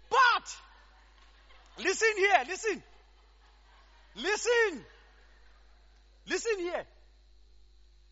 But 0.09 0.55
Listen 1.77 2.09
here, 2.17 2.43
listen. 2.47 2.83
Listen. 4.15 4.85
Listen 6.27 6.59
here. 6.59 6.85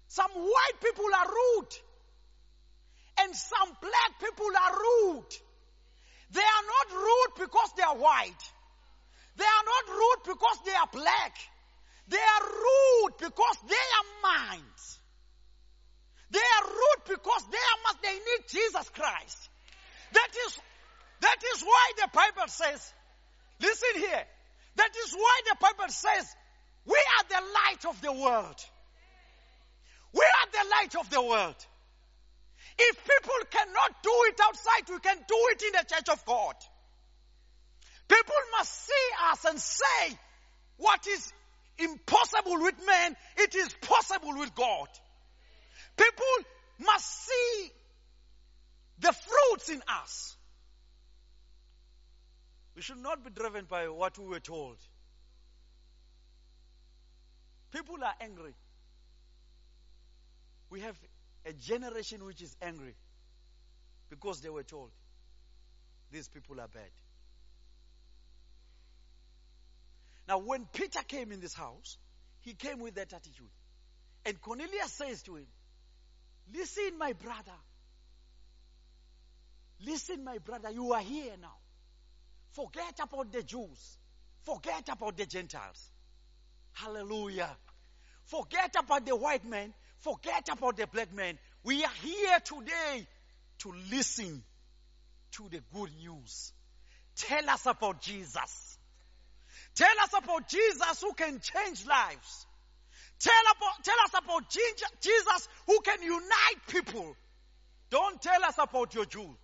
Some 0.08 0.32
white 0.32 0.80
people 0.82 1.06
are 1.06 1.28
rude. 1.28 1.74
And 3.22 3.36
some 3.36 3.70
black 3.82 4.20
people 4.20 4.48
are 4.48 4.74
rude. 4.74 5.32
They 6.32 6.42
are 6.42 6.66
not 6.66 7.02
rude 7.04 7.34
because 7.38 7.70
they 7.76 7.84
are 7.84 7.98
white. 7.98 8.44
They 9.36 9.46
are 9.46 9.66
not 9.66 9.96
rude 9.96 10.24
because 10.36 10.58
they 10.66 10.74
are 10.74 10.90
black. 10.92 11.36
They 12.08 12.18
are 12.18 12.44
rude 12.44 13.18
because 13.20 13.58
they 13.68 13.76
are 13.76 14.08
minds. 14.24 15.00
They 16.32 16.40
are 16.40 16.66
rude 16.68 17.04
because 17.08 17.44
they 17.52 17.58
are 17.58 17.80
must 17.86 18.02
they 18.02 18.14
need 18.14 18.44
Jesus 18.48 18.90
Christ. 18.90 19.50
That 20.14 20.30
is 20.48 20.60
that 21.22 21.38
is 21.54 21.62
why 21.62 21.92
the 21.98 22.10
Bible 22.14 22.48
says, 22.48 22.94
listen 23.60 23.96
here. 23.96 24.24
That 24.76 24.92
is 25.06 25.14
why 25.14 25.42
the 25.50 25.58
Bible 25.60 25.90
says, 25.92 26.36
we 26.86 26.96
are 26.96 27.26
the 27.30 27.46
light 27.54 27.86
of 27.86 28.02
the 28.02 28.14
world. 28.14 28.56
We 30.14 30.22
are 30.22 30.52
the 30.52 30.70
light 30.70 30.96
of 30.96 31.10
the 31.10 31.22
world. 31.22 31.56
If 32.78 32.96
people 33.04 33.40
cannot 33.52 34.04
do 34.04 34.12
it 34.28 34.40
outside, 34.42 34.90
we 34.90 35.00
can 35.00 35.18
do 35.28 35.38
it 35.52 35.62
in 35.64 35.72
the 35.74 35.96
church 35.96 36.10
of 36.10 36.26
God. 36.26 36.56
People 38.08 38.36
must 38.58 38.88
see 38.88 39.10
us 39.32 39.46
and 39.46 39.60
say, 39.60 40.18
what 40.78 41.06
is 41.08 41.32
impossible 41.78 42.62
with 42.62 42.76
men, 42.86 43.16
it 43.38 43.54
is 43.56 43.70
possible 43.82 44.38
with 44.38 44.56
God. 44.56 44.88
People 45.96 46.26
must 46.80 47.26
see 47.26 47.72
the 49.00 49.14
fruits 49.14 49.70
in 49.70 49.82
us. 49.88 50.36
We 52.76 52.82
should 52.82 52.98
not 52.98 53.24
be 53.24 53.30
driven 53.30 53.66
by 53.66 53.90
what 53.90 54.18
we 54.18 54.26
were 54.26 54.40
told. 54.40 54.78
People 57.72 58.04
are 58.04 58.14
angry. 58.22 58.54
We 60.70 60.82
have 60.82 60.96
a 61.46 61.54
generation 61.54 62.26
which 62.26 62.42
is 62.42 62.56
angry 62.62 62.96
because 64.10 64.42
they 64.42 64.50
were 64.50 64.64
told 64.64 64.92
these 66.12 66.28
people 66.28 66.60
are 66.60 66.68
bad. 66.68 66.90
Now, 70.28 70.40
when 70.40 70.66
Peter 70.72 71.00
came 71.08 71.32
in 71.32 71.40
this 71.40 71.54
house, 71.54 71.98
he 72.42 72.54
came 72.54 72.80
with 72.80 72.96
that 72.96 73.14
attitude. 73.14 73.50
And 74.26 74.40
Cornelius 74.42 74.92
says 74.92 75.24
to 75.24 75.36
him, 75.36 75.48
Listen, 76.54 76.98
my 76.98 77.14
brother. 77.14 77.58
Listen, 79.86 80.24
my 80.24 80.38
brother, 80.40 80.70
you 80.72 80.94
are 80.94 81.02
here 81.02 81.34
now. 81.42 81.56
Forget 82.52 83.00
about 83.02 83.32
the 83.32 83.44
Jews. 83.44 83.98
Forget 84.44 84.90
about 84.92 85.18
the 85.18 85.26
Gentiles. 85.26 85.90
Hallelujah. 86.84 87.50
Forget 88.26 88.76
about 88.80 89.06
the 89.06 89.16
white 89.16 89.46
man. 89.46 89.74
Forget 90.00 90.48
about 90.52 90.78
the 90.78 90.88
black 90.88 91.14
man. 91.14 91.38
We 91.64 91.84
are 91.84 91.92
here 92.02 92.40
today 92.44 93.08
to 93.60 93.74
listen 93.92 94.44
to 95.34 95.50
the 95.50 95.62
good 95.74 95.90
news. 95.98 96.54
Tell 97.18 97.50
us 97.50 97.66
about 97.66 98.02
Jesus. 98.02 98.78
Tell 99.76 99.88
us 100.04 100.14
about 100.24 100.48
Jesus 100.48 101.02
who 101.02 101.14
can 101.14 101.40
change 101.42 101.86
lives. 101.86 102.46
Tell, 103.20 103.34
about, 103.58 103.84
tell 103.84 103.96
us 104.06 104.22
about 104.24 104.50
Jesus 104.50 105.50
who 105.68 105.80
can 105.82 106.02
unite 106.02 106.68
people. 106.70 107.16
Don't 107.90 108.22
tell 108.22 108.44
us 108.46 108.56
about 108.58 108.96
your 108.96 109.06
Jew. 109.06 109.36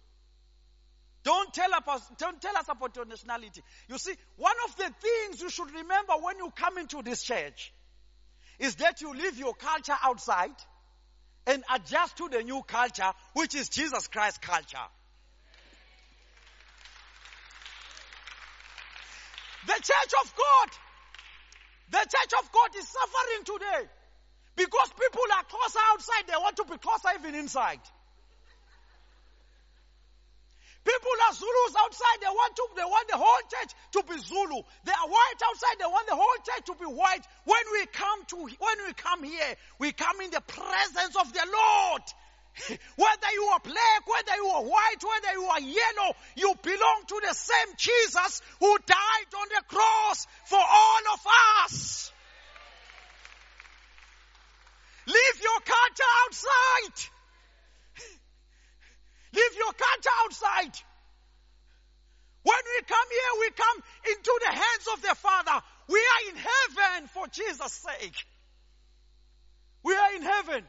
Don't 1.26 1.52
tell, 1.52 1.70
us, 1.74 2.12
don't 2.20 2.40
tell 2.40 2.56
us 2.56 2.68
about 2.70 2.96
your 2.96 3.06
nationality. 3.06 3.64
You 3.90 3.98
see, 3.98 4.14
one 4.38 4.56
of 4.70 4.76
the 4.78 4.84
things 4.84 5.42
you 5.42 5.50
should 5.50 5.72
remember 5.74 6.14
when 6.22 6.38
you 6.38 6.52
come 6.56 6.78
into 6.78 7.02
this 7.02 7.24
church 7.24 7.74
is 8.60 8.76
that 8.76 9.02
you 9.02 9.12
leave 9.12 9.40
your 9.40 9.56
culture 9.56 9.98
outside 10.04 10.54
and 11.48 11.64
adjust 11.74 12.18
to 12.18 12.30
the 12.30 12.44
new 12.44 12.62
culture, 12.62 13.12
which 13.34 13.56
is 13.56 13.70
Jesus 13.70 14.08
Christ 14.08 14.40
culture. 14.44 14.86
The 19.66 19.74
church 19.74 20.14
of 20.24 20.34
God, 20.38 20.70
the 21.90 21.98
church 21.98 22.34
of 22.40 22.52
God 22.52 22.70
is 22.78 22.88
suffering 22.88 23.46
today 23.46 23.90
because 24.56 24.90
people 24.94 25.24
are 25.40 25.44
closer 25.46 25.80
outside, 25.92 26.28
they 26.28 26.38
want 26.38 26.56
to 26.58 26.66
be 26.66 26.78
closer 26.78 27.18
even 27.18 27.34
inside. 27.34 27.82
People 30.86 31.18
are 31.28 31.34
Zulus 31.34 31.74
outside. 31.82 32.22
They 32.22 32.30
want 32.30 32.56
to, 32.56 32.66
they 32.78 32.86
want 32.86 33.08
the 33.10 33.18
whole 33.18 33.44
church 33.50 33.74
to 33.98 34.04
be 34.06 34.22
Zulu. 34.22 34.62
They 34.86 34.94
are 34.94 35.10
white 35.10 35.42
outside. 35.42 35.82
They 35.82 35.90
want 35.90 36.08
the 36.08 36.16
whole 36.16 36.40
church 36.46 36.66
to 36.70 36.76
be 36.78 36.86
white. 36.86 37.26
When 37.44 37.66
we 37.74 37.86
come 37.90 38.22
to, 38.30 38.38
when 38.38 38.78
we 38.86 38.94
come 38.94 39.24
here, 39.24 39.56
we 39.80 39.92
come 39.92 40.22
in 40.22 40.30
the 40.30 40.42
presence 40.46 41.16
of 41.18 41.34
the 41.34 41.42
Lord. 41.42 42.06
whether 42.96 43.32
you 43.34 43.44
are 43.52 43.60
black, 43.60 44.02
whether 44.06 44.36
you 44.38 44.48
are 44.48 44.64
white, 44.64 45.02
whether 45.02 45.34
you 45.34 45.46
are 45.50 45.60
yellow, 45.60 46.14
you 46.38 46.54
belong 46.62 47.04
to 47.08 47.22
the 47.28 47.34
same 47.34 47.76
Jesus 47.78 48.42
who 48.60 48.78
died 48.86 49.32
on 49.42 49.48
the 49.58 49.64
cross 49.68 50.28
for 50.46 50.62
all 50.62 51.02
of 51.14 51.20
us. 51.66 52.12
Leave 55.08 55.42
your 55.42 55.60
culture 55.66 56.14
outside. 56.26 57.15
Leave 59.36 59.58
your 59.58 59.74
culture 59.74 60.16
outside. 60.24 60.76
When 62.44 62.64
we 62.74 62.86
come 62.88 63.08
here, 63.10 63.40
we 63.40 63.50
come 63.52 63.84
into 64.16 64.40
the 64.46 64.52
hands 64.52 64.88
of 64.94 65.02
the 65.02 65.16
Father. 65.16 65.66
We 65.90 66.00
are 66.00 66.30
in 66.30 66.38
heaven 66.38 67.08
for 67.10 67.28
Jesus' 67.28 67.74
sake. 67.74 68.16
We 69.84 69.94
are 69.96 70.16
in 70.16 70.22
heaven. 70.22 70.64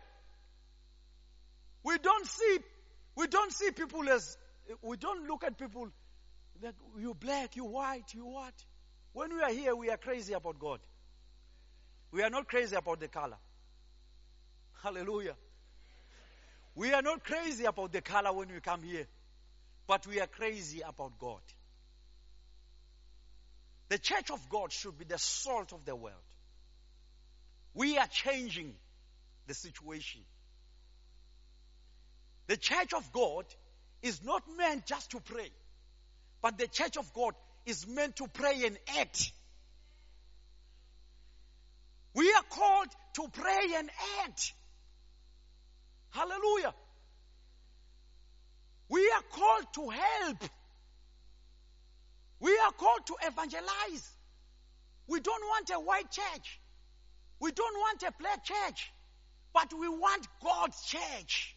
We 1.84 1.98
don't 1.98 2.26
see, 2.26 2.58
we 3.14 3.26
don't 3.28 3.52
see 3.52 3.70
people 3.70 4.08
as, 4.08 4.36
we 4.82 4.96
don't 4.96 5.28
look 5.28 5.44
at 5.44 5.56
people 5.58 5.88
that 6.62 6.74
you 6.98 7.14
black, 7.14 7.56
you 7.56 7.64
white, 7.64 8.12
you 8.14 8.26
what. 8.26 8.54
When 9.12 9.34
we 9.34 9.42
are 9.42 9.52
here, 9.52 9.76
we 9.76 9.90
are 9.90 9.96
crazy 9.96 10.32
about 10.32 10.58
God. 10.58 10.80
We 12.10 12.22
are 12.22 12.30
not 12.30 12.48
crazy 12.48 12.74
about 12.74 13.00
the 13.00 13.08
color. 13.08 13.36
Hallelujah. 14.82 15.36
We 16.76 16.92
are 16.92 17.00
not 17.00 17.24
crazy 17.24 17.64
about 17.64 17.92
the 17.92 18.02
color 18.02 18.32
when 18.34 18.48
we 18.52 18.60
come 18.60 18.82
here, 18.82 19.06
but 19.86 20.06
we 20.06 20.20
are 20.20 20.26
crazy 20.26 20.82
about 20.82 21.18
God. 21.18 21.40
The 23.88 23.98
church 23.98 24.30
of 24.30 24.46
God 24.50 24.72
should 24.72 24.98
be 24.98 25.06
the 25.06 25.18
salt 25.18 25.72
of 25.72 25.86
the 25.86 25.96
world. 25.96 26.14
We 27.72 27.96
are 27.96 28.06
changing 28.06 28.74
the 29.46 29.54
situation. 29.54 30.20
The 32.46 32.58
church 32.58 32.92
of 32.92 33.10
God 33.10 33.46
is 34.02 34.22
not 34.22 34.42
meant 34.58 34.84
just 34.84 35.12
to 35.12 35.20
pray, 35.20 35.50
but 36.42 36.58
the 36.58 36.68
church 36.68 36.98
of 36.98 37.10
God 37.14 37.34
is 37.64 37.86
meant 37.86 38.16
to 38.16 38.28
pray 38.28 38.64
and 38.66 38.78
act. 38.98 39.32
We 42.12 42.30
are 42.32 42.44
called 42.50 42.88
to 43.14 43.28
pray 43.32 43.74
and 43.76 43.90
act. 44.24 44.52
Hallelujah. 46.10 46.74
We 48.88 49.00
are 49.10 49.22
called 49.32 49.66
to 49.74 49.88
help. 49.88 50.38
We 52.40 52.56
are 52.58 52.72
called 52.72 53.06
to 53.06 53.16
evangelize. 53.22 54.10
We 55.08 55.20
don't 55.20 55.42
want 55.44 55.70
a 55.70 55.80
white 55.80 56.10
church. 56.10 56.60
We 57.40 57.52
don't 57.52 57.74
want 57.78 58.02
a 58.02 58.12
black 58.18 58.44
church. 58.44 58.92
But 59.52 59.72
we 59.72 59.88
want 59.88 60.26
God's 60.42 60.84
church 60.84 61.56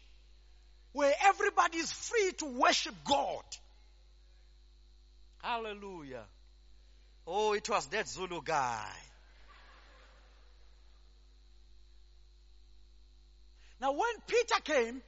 where 0.92 1.12
everybody 1.24 1.78
is 1.78 1.92
free 1.92 2.32
to 2.38 2.46
worship 2.46 2.94
God. 3.04 3.44
Hallelujah. 5.42 6.24
Oh, 7.26 7.52
it 7.52 7.68
was 7.68 7.86
that 7.86 8.08
Zulu 8.08 8.40
guy. 8.42 8.90
Now, 13.80 13.92
when 13.92 14.10
Peter 14.26 14.60
came, 14.62 15.02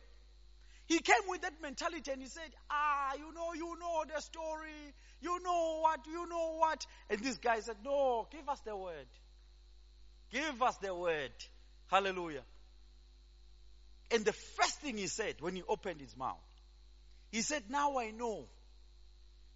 he 0.86 0.98
came 0.98 1.28
with 1.28 1.42
that 1.42 1.60
mentality 1.62 2.10
and 2.10 2.20
he 2.20 2.28
said, 2.28 2.50
Ah, 2.70 3.14
you 3.16 3.32
know, 3.34 3.52
you 3.54 3.76
know 3.78 4.04
the 4.12 4.20
story. 4.20 4.94
You 5.20 5.40
know 5.42 5.80
what, 5.80 6.06
you 6.06 6.28
know 6.28 6.56
what. 6.58 6.84
And 7.08 7.20
this 7.20 7.38
guy 7.38 7.60
said, 7.60 7.76
No, 7.84 8.26
give 8.30 8.48
us 8.48 8.60
the 8.60 8.76
word. 8.76 9.06
Give 10.30 10.62
us 10.62 10.76
the 10.78 10.94
word. 10.94 11.32
Hallelujah. 11.86 12.42
And 14.10 14.24
the 14.24 14.32
first 14.32 14.80
thing 14.80 14.96
he 14.96 15.06
said 15.06 15.36
when 15.40 15.56
he 15.56 15.62
opened 15.68 16.00
his 16.00 16.16
mouth, 16.16 16.36
he 17.30 17.42
said, 17.42 17.64
Now 17.68 17.98
I 17.98 18.10
know 18.10 18.46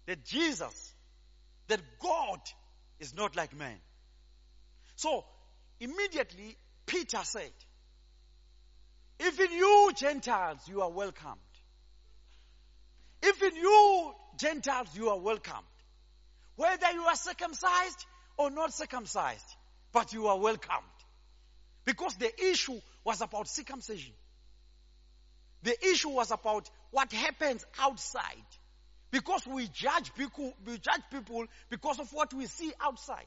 that 0.05 0.23
Jesus, 0.23 0.93
that 1.67 1.81
God 1.99 2.39
is 2.99 3.15
not 3.15 3.35
like 3.35 3.55
man. 3.55 3.77
So 4.95 5.25
immediately 5.79 6.57
Peter 6.85 7.19
said, 7.23 7.51
even 9.25 9.51
you 9.51 9.91
Gentiles, 9.95 10.59
you 10.67 10.81
are 10.81 10.91
welcomed. 10.91 11.37
Even 13.25 13.55
you 13.55 14.13
Gentiles, 14.37 14.89
you 14.95 15.09
are 15.09 15.19
welcomed. 15.19 15.65
Whether 16.55 16.91
you 16.91 17.01
are 17.01 17.15
circumcised 17.15 18.05
or 18.37 18.51
not 18.51 18.73
circumcised, 18.73 19.55
but 19.91 20.13
you 20.13 20.27
are 20.27 20.37
welcomed. 20.37 20.83
Because 21.85 22.15
the 22.15 22.31
issue 22.49 22.79
was 23.03 23.21
about 23.21 23.47
circumcision. 23.47 24.13
The 25.63 25.75
issue 25.89 26.09
was 26.09 26.31
about 26.31 26.69
what 26.91 27.11
happens 27.11 27.65
outside. 27.79 28.45
Because 29.09 29.47
we 29.47 29.67
judge 29.67 30.13
people, 30.15 30.53
we 30.65 30.77
judge 30.77 31.01
people 31.11 31.45
because 31.69 31.99
of 31.99 32.11
what 32.11 32.33
we 32.33 32.45
see 32.45 32.71
outside. 32.81 33.25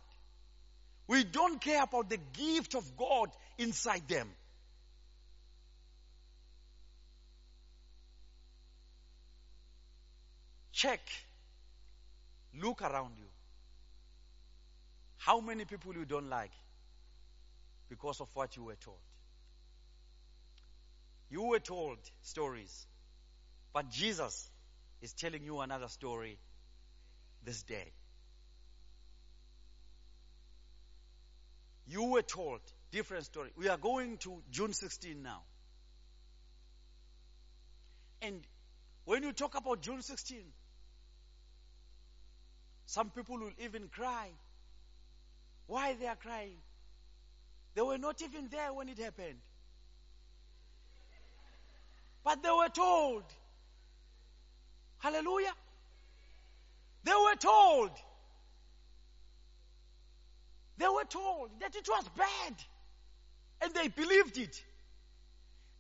We 1.09 1.25
don't 1.25 1.61
care 1.61 1.83
about 1.83 2.09
the 2.09 2.19
gift 2.35 2.75
of 2.75 2.97
God 2.97 3.31
inside 3.59 4.07
them. 4.09 4.29
Check, 10.73 11.01
look 12.61 12.83
around 12.83 13.13
you. 13.19 13.27
How 15.19 15.41
many 15.41 15.65
people 15.65 15.95
you 15.95 16.05
don't 16.05 16.31
like 16.31 16.53
because 17.89 18.21
of 18.21 18.29
what 18.35 18.57
you 18.57 18.65
were 18.65 18.77
told? 18.77 18.97
You 21.31 21.43
were 21.43 21.59
told 21.59 21.99
stories, 22.23 22.87
but 23.73 23.89
Jesus 23.91 24.51
is 25.01 25.13
telling 25.13 25.45
you 25.45 25.61
another 25.61 25.89
story 25.89 26.39
this 27.45 27.63
day. 27.63 27.93
You 31.87 32.05
were 32.05 32.23
told 32.23 32.61
different 32.91 33.25
story. 33.25 33.51
We 33.57 33.69
are 33.69 33.77
going 33.77 34.19
to 34.19 34.43
June 34.51 34.73
16 34.73 35.23
now. 35.23 35.43
And 38.23 38.41
when 39.05 39.23
you 39.23 39.33
talk 39.33 39.57
about 39.57 39.81
June 39.81 40.03
16, 40.03 40.39
some 42.91 43.09
people 43.11 43.39
will 43.39 43.53
even 43.65 43.87
cry. 43.87 44.31
Why 45.69 45.95
they 45.95 46.09
are 46.09 46.17
crying? 46.17 46.57
They 47.77 47.83
were 47.83 47.99
not 47.99 48.21
even 48.21 48.49
there 48.51 48.73
when 48.73 48.89
it 48.89 48.99
happened. 48.99 49.39
But 52.25 52.43
they 52.43 52.51
were 52.51 52.69
told. 52.69 53.23
Hallelujah. 54.99 55.53
They 57.05 57.13
were 57.13 57.37
told. 57.37 57.91
They 60.79 60.89
were 60.89 61.09
told 61.09 61.51
that 61.61 61.77
it 61.77 61.89
was 61.89 62.05
bad. 62.19 62.55
And 63.63 63.73
they 63.73 63.87
believed 63.87 64.37
it. 64.37 64.61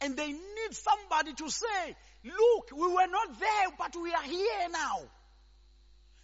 And 0.01 0.17
they 0.17 0.29
need 0.29 0.73
somebody 0.75 1.33
to 1.33 1.51
say, 1.51 1.97
look, 2.25 2.71
we 2.73 2.87
were 2.87 3.09
not 3.09 3.41
there, 3.41 3.69
but 3.77 3.97
we 4.01 4.15
are 4.15 4.23
here 4.23 4.69
now. 4.71 5.01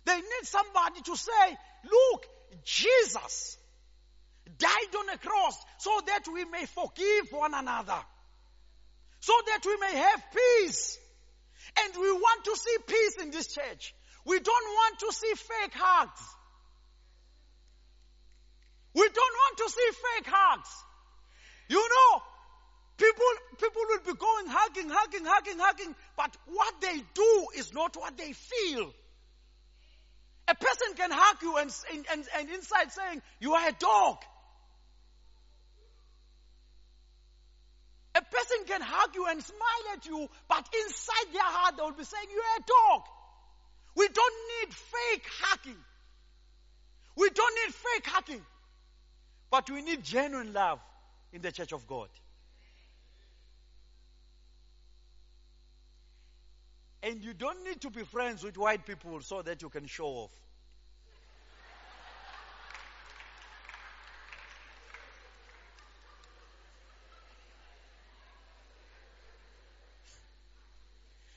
They 0.07 0.17
need 0.17 0.45
somebody 0.45 1.01
to 1.03 1.17
say, 1.17 1.59
look, 1.85 2.27
Jesus 2.65 3.59
died 4.57 4.95
on 4.99 5.09
a 5.11 5.19
cross 5.19 5.61
so 5.79 5.91
that 6.07 6.23
we 6.33 6.45
may 6.45 6.65
forgive 6.65 7.33
one 7.33 7.53
another. 7.53 7.99
So 9.21 9.33
that 9.49 9.61
we 9.67 9.77
may 9.79 9.97
have 9.97 10.23
peace. 10.33 10.99
And 11.83 11.95
we 12.01 12.13
want 12.13 12.45
to 12.45 12.57
see 12.57 12.77
peace 12.87 13.17
in 13.21 13.31
this 13.33 13.49
church. 13.49 13.95
We 14.25 14.39
don't 14.39 14.69
want 14.75 14.99
to 15.01 15.13
see 15.13 15.33
fake 15.35 15.75
hugs. 15.75 16.23
We 18.95 19.09
don't 19.09 19.35
want 19.35 19.59
to 19.59 19.69
see 19.69 19.91
fake 19.91 20.33
hugs. 20.33 20.71
You 21.69 21.89
know, 21.89 22.23
people, 22.97 23.27
people 23.59 23.83
will 23.89 24.15
be 24.15 24.19
going 24.19 24.47
hugging, 24.47 24.89
hugging, 24.89 25.25
hugging, 25.25 25.59
hugging, 25.59 25.95
but 26.17 26.37
what 26.47 26.81
they 26.81 27.03
do 27.15 27.47
is 27.57 27.75
not 27.75 27.97
what 27.97 28.17
they 28.17 28.33
feel. 28.33 28.93
A 30.49 30.55
person 30.55 30.95
can 30.97 31.11
hug 31.13 31.43
you 31.43 31.57
and, 31.57 31.73
and, 32.13 32.25
and 32.39 32.51
inside 32.51 32.93
saying, 32.93 33.23
you 33.41 33.55
are 33.55 33.69
a 33.69 33.73
dog. 33.73 34.19
A 38.15 38.23
person 38.23 38.65
can 38.67 38.81
hug 38.81 39.15
you 39.15 39.27
and 39.27 39.43
smile 39.43 39.93
at 39.93 40.07
you, 40.07 40.29
but 40.49 40.69
inside 40.85 41.33
their 41.33 41.43
heart 41.43 41.77
they 41.77 41.83
will 41.83 41.93
be 41.93 42.05
saying, 42.05 42.27
you're 42.33 42.43
a 42.43 42.65
dog. 42.67 43.03
We 43.97 44.09
don't 44.09 44.35
need 44.61 44.75
fake 44.75 45.27
hugging. 45.41 45.85
We 47.17 47.31
don't 47.31 47.55
need 47.65 47.75
fake 47.75 48.07
hugging. 48.07 48.47
But 49.51 49.71
we 49.71 49.83
need 49.83 50.05
genuine 50.05 50.53
love 50.53 50.81
in 51.33 51.43
the 51.43 51.51
church 51.51 51.73
of 51.73 51.87
God. 51.87 52.09
And 57.07 57.23
you 57.23 57.35
don't 57.35 57.63
need 57.65 57.81
to 57.83 57.91
be 57.91 58.03
friends 58.03 58.43
with 58.43 58.59
white 58.59 58.85
people 58.85 59.21
so 59.21 59.41
that 59.41 59.63
you 59.63 59.69
can 59.69 59.87
show 59.87 60.07
off. 60.07 60.33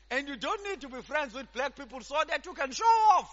And 0.10 0.28
you 0.28 0.38
don't 0.38 0.68
need 0.68 0.82
to 0.82 0.90
be 0.90 1.04
friends 1.04 1.36
with 1.36 1.54
black 1.54 1.76
people 1.76 2.02
so 2.02 2.16
that 2.28 2.48
you 2.48 2.54
can 2.56 2.72
show 2.72 2.84
off. 2.84 3.32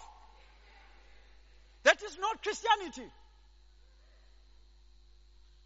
That 1.81 2.03
is 2.03 2.19
not 2.19 2.43
Christianity. 2.43 3.11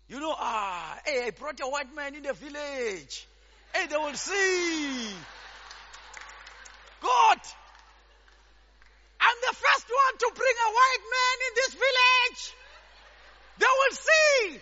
You 0.08 0.22
know, 0.22 0.34
ah, 0.38 1.00
hey, 1.06 1.26
I 1.26 1.32
brought 1.32 1.60
a 1.60 1.68
white 1.68 1.94
man 1.94 2.16
in 2.16 2.24
the 2.24 2.32
village. 2.32 3.28
Hey, 3.74 3.88
they 3.88 3.98
will 3.98 4.14
see. 4.14 5.10
God, 7.02 7.40
I'm 9.20 9.38
the 9.50 9.56
first 9.56 9.88
one 9.90 10.18
to 10.20 10.32
bring 10.36 10.56
a 10.68 10.72
white 10.72 11.06
man 11.12 11.36
in 11.48 11.54
this 11.56 11.74
village. 11.74 12.54
They 13.60 13.66
will 13.66 13.96
see. 13.96 14.62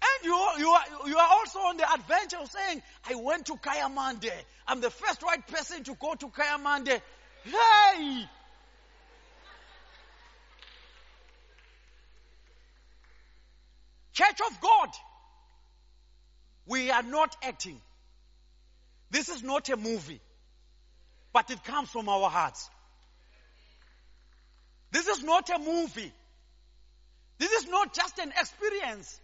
And 0.00 0.24
you, 0.24 0.48
you, 0.58 0.68
are, 0.70 1.08
you 1.08 1.16
are 1.16 1.28
also 1.30 1.58
on 1.60 1.76
the 1.76 1.92
adventure 1.92 2.38
of 2.38 2.50
saying, 2.50 2.82
I 3.08 3.14
went 3.16 3.46
to 3.46 3.56
Kayamandi. 3.56 4.30
I'm 4.66 4.80
the 4.80 4.90
first 4.90 5.22
white 5.22 5.46
person 5.46 5.84
to 5.84 5.94
go 5.94 6.14
to 6.14 6.28
Kayamandi. 6.28 7.00
Hey! 7.44 8.28
Church 14.12 14.40
of 14.50 14.60
God, 14.60 14.88
we 16.66 16.90
are 16.90 17.02
not 17.02 17.36
acting. 17.42 17.80
This 19.10 19.28
is 19.28 19.42
not 19.42 19.68
a 19.68 19.76
movie, 19.76 20.20
but 21.32 21.50
it 21.50 21.62
comes 21.64 21.88
from 21.90 22.08
our 22.08 22.28
hearts. 22.28 22.68
This 24.90 25.06
is 25.06 25.22
not 25.22 25.48
a 25.50 25.58
movie. 25.58 26.12
This 27.38 27.52
is 27.52 27.68
not 27.68 27.94
just 27.94 28.18
an 28.18 28.30
experience 28.30 29.20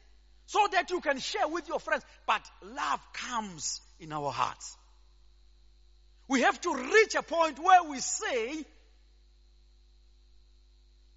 so 0.46 0.66
that 0.72 0.90
you 0.90 1.00
can 1.00 1.18
share 1.18 1.48
with 1.48 1.68
your 1.68 1.80
friends, 1.80 2.04
but 2.26 2.42
love 2.62 3.00
comes 3.12 3.80
in 3.98 4.12
our 4.12 4.30
hearts. 4.30 4.76
We 6.28 6.42
have 6.42 6.60
to 6.62 6.74
reach 6.74 7.14
a 7.14 7.22
point 7.22 7.58
where 7.58 7.84
we 7.84 7.98
say, 8.00 8.64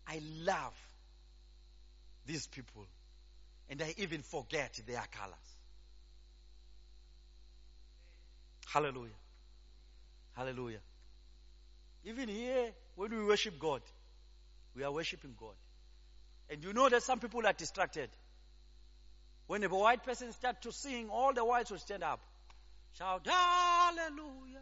I 0.07 0.21
love 0.43 0.73
these 2.25 2.47
people 2.47 2.87
and 3.69 3.81
I 3.81 3.93
even 3.97 4.21
forget 4.21 4.79
their 4.87 5.03
colors. 5.11 5.56
Hallelujah. 8.73 9.13
Hallelujah. 10.33 10.79
Even 12.03 12.29
here, 12.29 12.71
when 12.95 13.11
we 13.11 13.25
worship 13.25 13.59
God, 13.59 13.81
we 14.75 14.83
are 14.83 14.91
worshiping 14.91 15.33
God. 15.39 15.55
And 16.49 16.63
you 16.63 16.73
know 16.73 16.87
that 16.89 17.03
some 17.03 17.19
people 17.19 17.45
are 17.45 17.53
distracted. 17.53 18.09
When 19.47 19.63
a 19.63 19.67
white 19.67 20.03
person 20.03 20.31
starts 20.33 20.59
to 20.61 20.71
sing, 20.71 21.09
all 21.09 21.33
the 21.33 21.43
whites 21.43 21.71
will 21.71 21.79
stand 21.79 22.03
up. 22.03 22.19
Shout, 22.97 23.25
Hallelujah. 23.25 24.61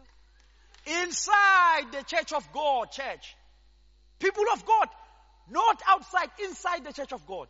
Inside 1.04 1.92
the 1.92 2.04
church 2.04 2.32
of 2.34 2.48
God, 2.54 2.92
church. 2.92 3.36
People 4.20 4.46
of 4.54 4.66
God, 4.66 4.88
not 5.50 5.82
outside, 5.88 6.30
inside 6.44 6.86
the 6.86 6.94
church 6.94 7.12
of 7.12 7.26
God. 7.26 7.48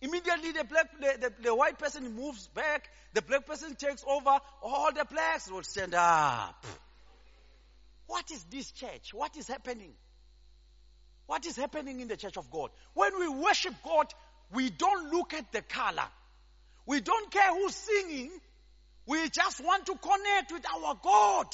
Immediately 0.00 0.52
the 0.52 0.64
black, 0.64 1.00
the, 1.00 1.18
the, 1.20 1.32
the, 1.42 1.54
white 1.54 1.78
person 1.78 2.14
moves 2.14 2.46
back, 2.48 2.88
the 3.14 3.22
black 3.22 3.46
person 3.46 3.74
takes 3.74 4.04
over, 4.06 4.38
all 4.62 4.92
the 4.92 5.04
blacks 5.04 5.50
will 5.50 5.64
stand 5.64 5.94
up. 5.94 6.64
What 8.06 8.30
is 8.30 8.44
this 8.44 8.70
church? 8.70 9.12
What 9.12 9.36
is 9.36 9.48
happening? 9.48 9.92
What 11.26 11.44
is 11.46 11.56
happening 11.56 12.00
in 12.00 12.08
the 12.08 12.16
church 12.16 12.36
of 12.36 12.50
God? 12.50 12.70
When 12.94 13.18
we 13.18 13.28
worship 13.28 13.74
God, 13.84 14.06
we 14.52 14.70
don't 14.70 15.10
look 15.12 15.34
at 15.34 15.52
the 15.52 15.62
color. 15.62 16.06
We 16.86 17.00
don't 17.00 17.30
care 17.30 17.52
who's 17.52 17.74
singing. 17.74 18.30
We 19.06 19.28
just 19.28 19.62
want 19.62 19.86
to 19.86 19.96
connect 19.96 20.52
with 20.52 20.64
our 20.74 20.94
God. 21.02 21.46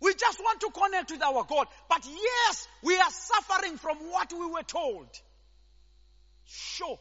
We 0.00 0.14
just 0.14 0.38
want 0.38 0.60
to 0.60 0.70
connect 0.70 1.10
with 1.10 1.22
our 1.22 1.44
God. 1.44 1.66
But 1.90 2.06
yes, 2.06 2.68
we 2.82 2.96
are 2.96 3.10
suffering 3.10 3.76
from 3.76 3.96
what 4.10 4.32
we 4.32 4.46
were 4.46 4.62
told. 4.62 5.08
Sure. 6.48 6.98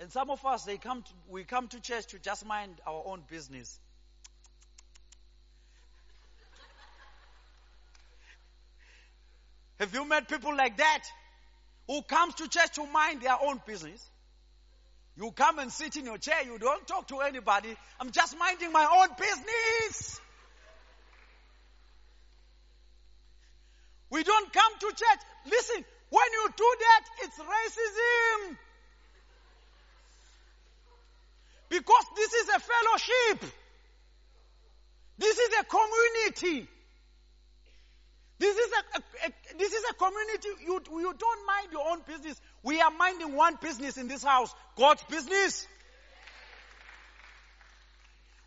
And 0.00 0.10
some 0.10 0.28
of 0.28 0.44
us, 0.44 0.64
they 0.64 0.76
come 0.76 1.02
to, 1.02 1.10
we 1.30 1.44
come 1.44 1.68
to 1.68 1.80
church 1.80 2.08
to 2.08 2.18
just 2.18 2.44
mind 2.44 2.80
our 2.86 3.02
own 3.06 3.22
business. 3.30 3.78
Have 9.78 9.94
you 9.94 10.06
met 10.06 10.28
people 10.28 10.56
like 10.56 10.76
that? 10.78 11.04
Who 11.86 12.02
comes 12.02 12.34
to 12.36 12.48
church 12.48 12.72
to 12.74 12.86
mind 12.86 13.22
their 13.22 13.36
own 13.40 13.60
business? 13.66 14.04
You 15.16 15.30
come 15.30 15.60
and 15.60 15.70
sit 15.70 15.96
in 15.96 16.06
your 16.06 16.18
chair, 16.18 16.42
you 16.44 16.58
don't 16.58 16.86
talk 16.86 17.06
to 17.08 17.20
anybody. 17.20 17.74
I'm 18.00 18.10
just 18.10 18.36
minding 18.36 18.72
my 18.72 18.84
own 18.84 19.08
business. 19.16 20.20
We 24.14 24.22
don't 24.22 24.52
come 24.52 24.72
to 24.78 24.86
church. 24.86 25.22
Listen, 25.44 25.84
when 26.10 26.24
you 26.32 26.48
do 26.56 26.76
that, 26.78 27.04
it's 27.24 27.36
racism. 27.36 28.56
Because 31.68 32.04
this 32.14 32.32
is 32.32 32.48
a 32.48 32.60
fellowship. 32.60 33.52
This 35.18 35.36
is 35.36 35.48
a 35.60 35.64
community. 35.64 36.68
This 38.38 38.56
is 38.56 38.72
a, 38.72 38.98
a, 38.98 39.26
a, 39.26 39.58
this 39.58 39.72
is 39.72 39.82
a 39.90 39.94
community. 39.94 40.48
You, 40.64 40.80
you 41.00 41.14
don't 41.18 41.46
mind 41.46 41.72
your 41.72 41.90
own 41.90 42.02
business. 42.06 42.40
We 42.62 42.80
are 42.80 42.92
minding 42.92 43.34
one 43.34 43.58
business 43.60 43.96
in 43.96 44.06
this 44.06 44.22
house. 44.22 44.54
God's 44.76 45.02
business. 45.10 45.66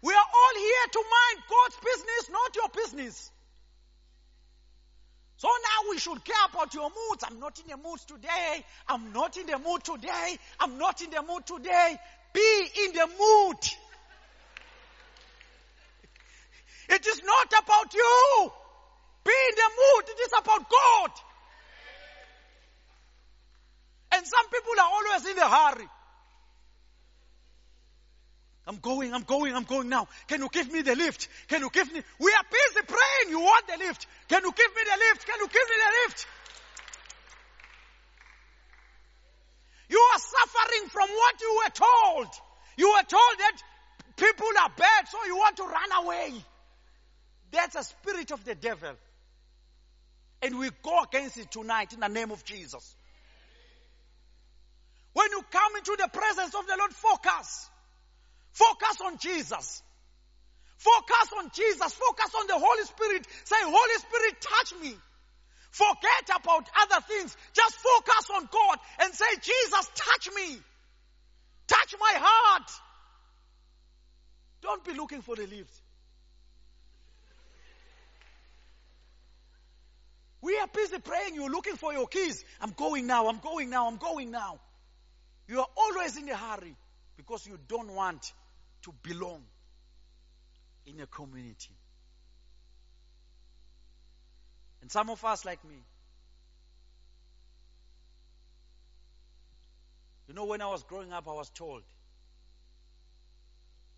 We 0.02 0.14
are 0.14 0.28
all 0.40 0.56
here 0.56 0.88
to 0.94 1.04
mind 1.04 1.44
God's 1.50 1.76
business, 1.84 2.30
not 2.32 2.56
your 2.56 2.70
business. 2.70 3.32
So 5.38 5.48
now 5.48 5.92
we 5.92 6.00
should 6.00 6.24
care 6.26 6.36
about 6.52 6.74
your 6.74 6.90
moods. 6.90 7.24
I'm 7.24 7.40
not 7.40 7.60
in 7.60 7.68
the 7.70 7.78
mood 7.78 8.00
today. 8.08 8.66
I'm 8.88 9.14
not 9.14 9.38
in 9.38 9.46
the 9.46 9.60
mood 9.60 9.84
today. 9.84 10.38
I'm 10.60 10.80
not 10.80 11.02
in 11.02 11.12
the 11.12 11.22
mood 11.22 11.46
today. 11.46 11.96
Be 12.34 12.70
in 12.86 12.94
the 12.94 13.08
mood. 13.08 13.58
It 16.90 17.06
is 17.06 17.22
not 17.24 17.48
about 17.48 17.94
you. 17.94 18.52
Be 19.24 19.32
in 19.50 19.56
the 19.56 19.70
mood. 19.78 20.10
It 20.10 20.20
is 20.22 20.34
about 20.40 20.70
God. 20.70 21.12
And 24.14 24.26
some 24.26 24.50
people 24.50 24.74
are 24.80 24.90
always 24.92 25.26
in 25.28 25.38
a 25.38 25.50
hurry. 25.50 25.88
I'm 28.68 28.78
going, 28.78 29.14
I'm 29.14 29.24
going, 29.24 29.56
I'm 29.56 29.64
going 29.64 29.88
now. 29.88 30.10
Can 30.28 30.42
you 30.42 30.50
give 30.52 30.70
me 30.72 30.82
the 30.82 30.94
lift? 30.94 31.30
Can 31.48 31.62
you 31.62 31.70
give 31.70 31.92
me? 31.92 32.02
We 32.20 32.32
are 32.32 32.44
busy 32.52 32.86
praying. 32.86 33.30
You 33.30 33.40
want 33.40 33.66
the 33.66 33.78
lift? 33.78 34.06
Can 34.28 34.44
you 34.44 34.52
give 34.52 34.76
me 34.76 34.82
the 34.84 35.00
lift? 35.10 35.26
Can 35.26 35.40
you 35.40 35.48
give 35.48 35.70
me 35.70 35.76
the 35.78 35.92
lift? 36.04 36.28
You 39.90 39.98
are 40.14 40.20
suffering 40.20 40.90
from 40.90 41.10
what 41.10 41.42
you 41.42 41.62
were 41.64 41.70
told. 41.70 42.28
You 42.76 42.90
were 42.90 43.08
told 43.08 43.40
that 43.40 43.58
people 44.18 44.48
are 44.62 44.72
bad, 44.76 45.08
so 45.08 45.18
you 45.26 45.38
want 45.38 45.56
to 45.58 45.64
run 45.64 46.06
away. 46.06 46.34
That's 47.52 47.76
a 47.76 47.84
spirit 47.84 48.32
of 48.32 48.44
the 48.44 48.56
devil. 48.56 48.96
And 50.42 50.60
we 50.60 50.70
go 50.84 51.04
against 51.04 51.38
it 51.38 51.50
tonight 51.52 51.94
in 51.94 52.02
the 52.02 52.10
name 52.10 52.32
of 52.32 52.44
Jesus. 52.44 52.96
When 55.14 55.32
you 55.32 55.42
come 55.52 55.76
into 55.78 55.96
the 55.98 56.10
presence 56.10 56.54
of 56.54 56.68
the 56.68 56.76
Lord, 56.78 56.92
focus. 56.92 57.70
Focus 58.58 59.02
on 59.06 59.18
Jesus. 59.20 59.84
Focus 60.78 61.30
on 61.38 61.52
Jesus. 61.54 61.94
Focus 61.94 62.34
on 62.40 62.48
the 62.48 62.58
Holy 62.58 62.84
Spirit. 62.86 63.28
Say, 63.44 63.56
Holy 63.62 64.00
Spirit, 64.00 64.42
touch 64.42 64.82
me. 64.82 64.96
Forget 65.70 66.42
about 66.42 66.68
other 66.82 67.06
things. 67.08 67.38
Just 67.54 67.76
focus 67.76 68.30
on 68.36 68.50
God 68.52 68.80
and 69.02 69.14
say, 69.14 69.26
Jesus, 69.42 69.92
touch 69.94 70.30
me. 70.36 70.58
Touch 71.68 71.96
my 72.00 72.14
heart. 72.16 72.72
Don't 74.64 74.84
be 74.84 74.94
looking 74.94 75.22
for 75.22 75.36
the 75.36 75.46
lift. 75.46 75.74
We 80.42 80.58
are 80.58 80.68
busy 80.68 80.98
praying. 80.98 81.36
You're 81.36 81.52
looking 81.52 81.76
for 81.76 81.94
your 81.94 82.08
keys. 82.08 82.44
I'm 82.60 82.72
going 82.72 83.06
now. 83.06 83.28
I'm 83.28 83.40
going 83.40 83.70
now. 83.70 83.88
I'm 83.88 83.98
going 83.98 84.32
now. 84.32 84.60
You 85.48 85.60
are 85.60 85.68
always 85.76 86.18
in 86.18 86.28
a 86.30 86.36
hurry 86.36 86.76
because 87.18 87.46
you 87.46 87.60
don't 87.68 87.94
want 87.94 88.34
to 88.84 88.94
belong 89.04 89.44
in 90.86 91.00
a 91.00 91.08
community. 91.08 91.76
And 94.82 94.92
some 94.92 95.10
of 95.10 95.24
us, 95.26 95.44
like 95.44 95.64
me, 95.66 95.76
you 100.28 100.34
know, 100.34 100.46
when 100.46 100.62
I 100.62 100.68
was 100.68 100.84
growing 100.84 101.12
up, 101.12 101.28
I 101.28 101.34
was 101.34 101.50
told 101.50 101.84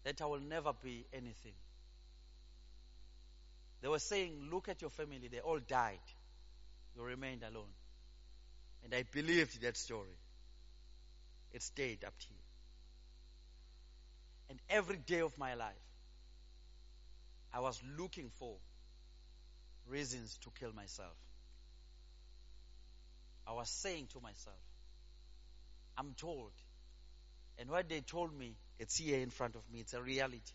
that 0.03 0.21
I 0.21 0.25
will 0.25 0.39
never 0.39 0.71
be 0.73 1.05
anything. 1.13 1.53
They 3.81 3.87
were 3.87 3.99
saying, 3.99 4.49
Look 4.51 4.69
at 4.69 4.81
your 4.81 4.89
family, 4.89 5.27
they 5.31 5.39
all 5.39 5.59
died. 5.59 5.99
You 6.95 7.03
remained 7.03 7.43
alone. 7.43 7.69
And 8.83 8.93
I 8.93 9.03
believed 9.03 9.61
that 9.61 9.77
story. 9.77 10.17
It 11.51 11.61
stayed 11.61 12.03
up 12.03 12.13
here. 12.17 12.48
And 14.49 14.59
every 14.69 14.97
day 14.97 15.19
of 15.21 15.37
my 15.37 15.53
life, 15.53 15.73
I 17.53 17.59
was 17.59 17.79
looking 17.97 18.29
for 18.39 18.55
reasons 19.87 20.37
to 20.43 20.49
kill 20.59 20.73
myself. 20.73 21.15
I 23.47 23.53
was 23.53 23.69
saying 23.69 24.07
to 24.13 24.19
myself, 24.21 24.55
I'm 25.97 26.13
told. 26.13 26.51
And 27.57 27.69
what 27.69 27.89
they 27.89 28.01
told 28.01 28.37
me, 28.37 28.55
it's 28.77 28.97
here 28.97 29.19
in 29.19 29.29
front 29.29 29.55
of 29.55 29.61
me. 29.71 29.79
It's 29.81 29.93
a 29.93 30.01
reality. 30.01 30.53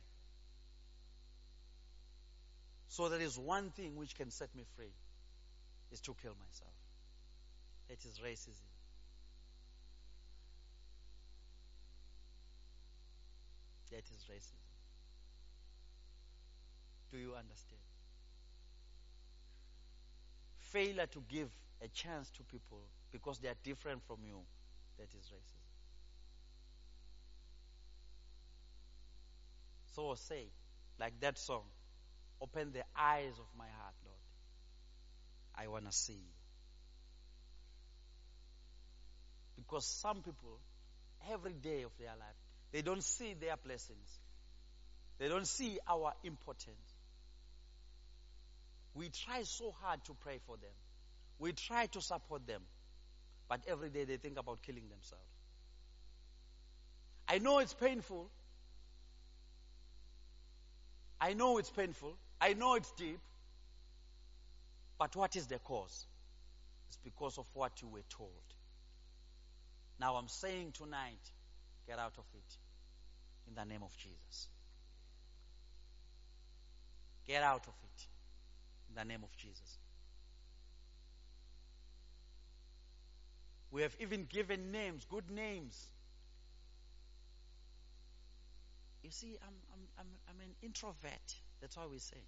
So 2.89 3.09
there 3.09 3.21
is 3.21 3.37
one 3.39 3.71
thing 3.71 3.97
which 3.97 4.15
can 4.15 4.31
set 4.31 4.55
me 4.55 4.65
free 4.77 4.95
is 5.91 6.01
to 6.03 6.15
kill 6.23 6.35
myself. 6.39 6.73
It 7.89 8.05
is 8.05 8.21
racism. 8.25 8.74
That 13.95 14.11
is 14.11 14.25
racism. 14.25 14.59
Do 17.13 17.19
you 17.19 17.35
understand? 17.39 17.81
Failure 20.59 21.07
to 21.07 21.23
give 21.29 21.49
a 21.81 21.87
chance 21.87 22.29
to 22.31 22.43
people 22.43 22.81
because 23.13 23.39
they 23.39 23.47
are 23.47 23.55
different 23.63 24.03
from 24.09 24.17
you, 24.27 24.41
that 24.99 25.15
is 25.15 25.27
racism. 25.27 25.63
So 29.95 30.17
say, 30.17 30.49
like 30.99 31.21
that 31.21 31.39
song, 31.39 31.63
open 32.41 32.73
the 32.73 32.83
eyes 32.99 33.39
of 33.39 33.47
my 33.57 33.69
heart, 33.79 33.95
Lord. 34.05 34.19
I 35.55 35.69
want 35.69 35.85
to 35.85 35.93
see 35.93 36.15
you. 36.15 36.35
Because 39.55 39.87
some 39.87 40.17
people, 40.17 40.59
every 41.31 41.53
day 41.53 41.83
of 41.83 41.93
their 41.97 42.17
life, 42.19 42.44
they 42.75 42.83
don't 42.83 43.05
see 43.05 43.35
their 43.35 43.57
blessings. 43.57 44.19
They 45.19 45.29
don't 45.29 45.47
see 45.47 45.79
our 45.89 46.13
importance. 46.25 46.97
We 48.95 49.11
try 49.11 49.45
so 49.45 49.73
hard 49.81 50.05
to 50.07 50.15
pray 50.15 50.41
for 50.45 50.57
them. 50.57 50.73
We 51.39 51.53
try 51.53 51.87
to 51.87 52.01
support 52.01 52.49
them. 52.49 52.63
But 53.49 53.61
every 53.69 53.91
day 53.91 54.03
they 54.03 54.17
think 54.17 54.41
about 54.41 54.61
killing 54.63 54.89
themselves. 54.89 55.23
I 57.29 57.39
know 57.39 57.61
it's 57.61 57.75
painful. 57.75 58.29
I 61.21 61.35
know 61.35 61.59
it's 61.59 61.71
painful. 61.71 62.17
I 62.41 62.55
know 62.55 62.75
it's 62.75 62.91
deep. 62.99 63.21
But 64.99 65.15
what 65.15 65.37
is 65.37 65.47
the 65.47 65.61
cause? 65.61 66.07
It's 66.89 66.99
because 67.05 67.39
of 67.39 67.47
what 67.55 67.81
you 67.83 67.87
were 67.87 68.03
told. 68.09 68.31
Now 70.01 70.17
I'm 70.17 70.27
saying 70.27 70.73
tonight, 70.73 71.23
get 71.87 72.01
out 72.01 72.15
of 72.19 72.25
it 72.35 72.64
in 73.49 73.55
the 73.55 73.65
name 73.65 73.83
of 73.83 73.97
Jesus. 73.97 74.49
Get 77.27 77.43
out 77.43 77.67
of 77.67 77.75
it 77.83 78.07
in 78.89 78.95
the 78.97 79.05
name 79.05 79.23
of 79.25 79.37
Jesus. 79.37 79.79
We 83.71 83.83
have 83.83 83.97
even 83.99 84.27
given 84.27 84.71
names, 84.71 85.05
good 85.11 85.31
names. 85.31 85.87
You 89.03 89.11
see, 89.11 89.37
I'm, 89.43 89.55
I'm, 89.73 89.81
I'm, 89.99 90.07
I'm 90.29 90.41
an 90.41 90.55
introvert. 90.63 91.35
That's 91.61 91.77
why 91.77 91.87
we 91.91 91.99
say. 91.99 92.23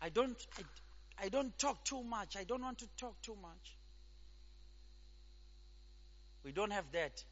I, 0.00 0.06
I 0.06 0.08
don't, 0.08 0.46
I, 0.58 0.62
I 1.26 1.28
don't 1.28 1.56
talk 1.58 1.84
too 1.84 2.02
much. 2.02 2.36
I 2.36 2.44
don't 2.44 2.62
want 2.62 2.78
to 2.78 2.88
talk 2.96 3.20
too 3.22 3.36
much. 3.40 3.76
We 6.44 6.52
don't 6.52 6.72
have 6.72 6.90
that 6.92 7.22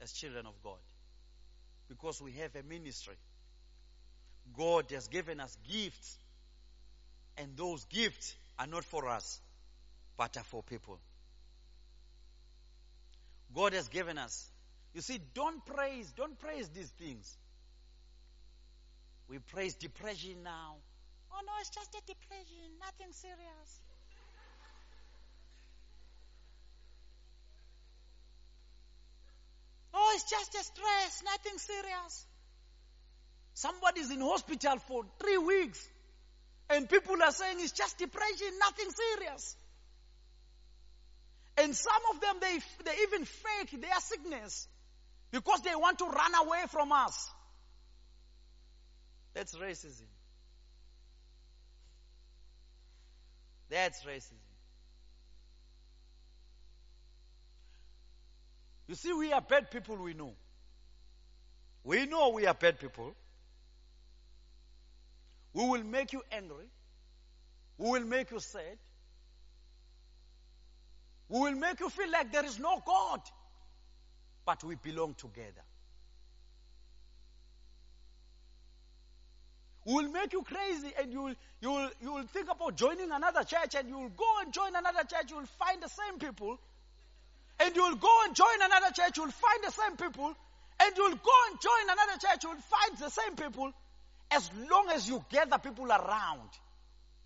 as 0.00 0.12
children 0.12 0.46
of 0.46 0.54
God 0.62 0.78
because 1.88 2.20
we 2.20 2.32
have 2.32 2.54
a 2.56 2.62
ministry. 2.62 3.14
God 4.56 4.90
has 4.90 5.08
given 5.08 5.40
us 5.40 5.56
gifts, 5.70 6.18
and 7.38 7.56
those 7.56 7.84
gifts 7.84 8.34
are 8.58 8.66
not 8.66 8.84
for 8.84 9.08
us, 9.08 9.40
but 10.16 10.36
are 10.36 10.44
for 10.44 10.62
people. 10.62 10.98
God 13.54 13.72
has 13.72 13.88
given 13.88 14.18
us. 14.18 14.50
You 14.94 15.00
see, 15.00 15.20
don't 15.34 15.64
praise, 15.64 16.12
don't 16.16 16.38
praise 16.38 16.68
these 16.68 16.90
things. 16.90 17.36
We 19.28 19.38
praise 19.38 19.74
depression 19.74 20.42
now. 20.42 20.76
Oh 21.32 21.40
no, 21.46 21.52
it's 21.60 21.70
just 21.70 21.94
a 21.94 22.02
depression, 22.06 22.68
nothing 22.80 23.12
serious. 23.12 23.80
Oh, 30.12 30.14
it's 30.14 30.30
just 30.30 30.54
a 30.54 30.64
stress, 30.64 31.22
nothing 31.24 31.58
serious. 31.58 32.26
Somebody's 33.54 34.10
in 34.10 34.20
hospital 34.20 34.78
for 34.86 35.04
three 35.18 35.38
weeks, 35.38 35.88
and 36.70 36.88
people 36.88 37.22
are 37.22 37.32
saying 37.32 37.58
it's 37.60 37.72
just 37.72 37.98
depression, 37.98 38.48
nothing 38.58 38.88
serious. 38.90 39.56
And 41.58 41.74
some 41.74 42.02
of 42.14 42.20
them, 42.20 42.36
they, 42.40 42.58
they 42.84 42.96
even 43.02 43.24
fake 43.24 43.80
their 43.80 44.00
sickness. 44.00 44.68
Because 45.30 45.62
they 45.62 45.74
want 45.74 45.98
to 45.98 46.04
run 46.04 46.34
away 46.46 46.60
from 46.68 46.92
us. 46.92 47.28
That's 49.34 49.54
racism. 49.56 50.08
That's 53.70 54.02
racism. 54.04 54.41
You 58.86 58.94
see, 58.94 59.12
we 59.12 59.32
are 59.32 59.40
bad 59.40 59.70
people, 59.70 59.96
we 59.96 60.14
know. 60.14 60.34
We 61.84 62.06
know 62.06 62.30
we 62.30 62.46
are 62.46 62.54
bad 62.54 62.78
people. 62.78 63.14
We 65.52 65.68
will 65.68 65.84
make 65.84 66.12
you 66.12 66.22
angry. 66.30 66.66
We 67.78 67.90
will 67.90 68.06
make 68.06 68.30
you 68.30 68.40
sad. 68.40 68.78
We 71.28 71.40
will 71.40 71.52
make 71.52 71.80
you 71.80 71.88
feel 71.88 72.10
like 72.10 72.32
there 72.32 72.44
is 72.44 72.58
no 72.58 72.82
God. 72.84 73.20
But 74.44 74.62
we 74.64 74.74
belong 74.74 75.14
together. 75.14 75.62
We 79.84 79.94
will 79.94 80.10
make 80.12 80.32
you 80.32 80.42
crazy 80.42 80.92
and 81.00 81.12
you 81.12 81.22
will, 81.22 81.34
you, 81.60 81.70
will, 81.70 81.90
you 82.00 82.12
will 82.12 82.26
think 82.26 82.48
about 82.50 82.76
joining 82.76 83.10
another 83.10 83.42
church 83.42 83.74
and 83.76 83.88
you 83.88 83.98
will 83.98 84.10
go 84.10 84.38
and 84.42 84.52
join 84.52 84.76
another 84.76 85.02
church. 85.08 85.30
You 85.30 85.38
will 85.38 85.46
find 85.58 85.82
the 85.82 85.88
same 85.88 86.18
people. 86.18 86.58
And 87.62 87.76
you 87.76 87.82
will 87.82 87.96
go 87.96 88.20
and 88.24 88.34
join 88.34 88.60
another 88.60 88.92
church. 88.92 89.16
You 89.16 89.24
will 89.24 89.30
find 89.30 89.64
the 89.64 89.70
same 89.70 89.96
people. 89.96 90.34
And 90.80 90.96
you 90.96 91.02
will 91.04 91.16
go 91.16 91.32
and 91.50 91.60
join 91.60 91.84
another 91.84 92.18
church. 92.20 92.42
You 92.42 92.50
will 92.50 92.56
find 92.56 92.98
the 92.98 93.08
same 93.08 93.36
people. 93.36 93.72
As 94.30 94.50
long 94.70 94.88
as 94.92 95.08
you 95.08 95.24
gather 95.30 95.58
people 95.58 95.86
around, 95.86 96.48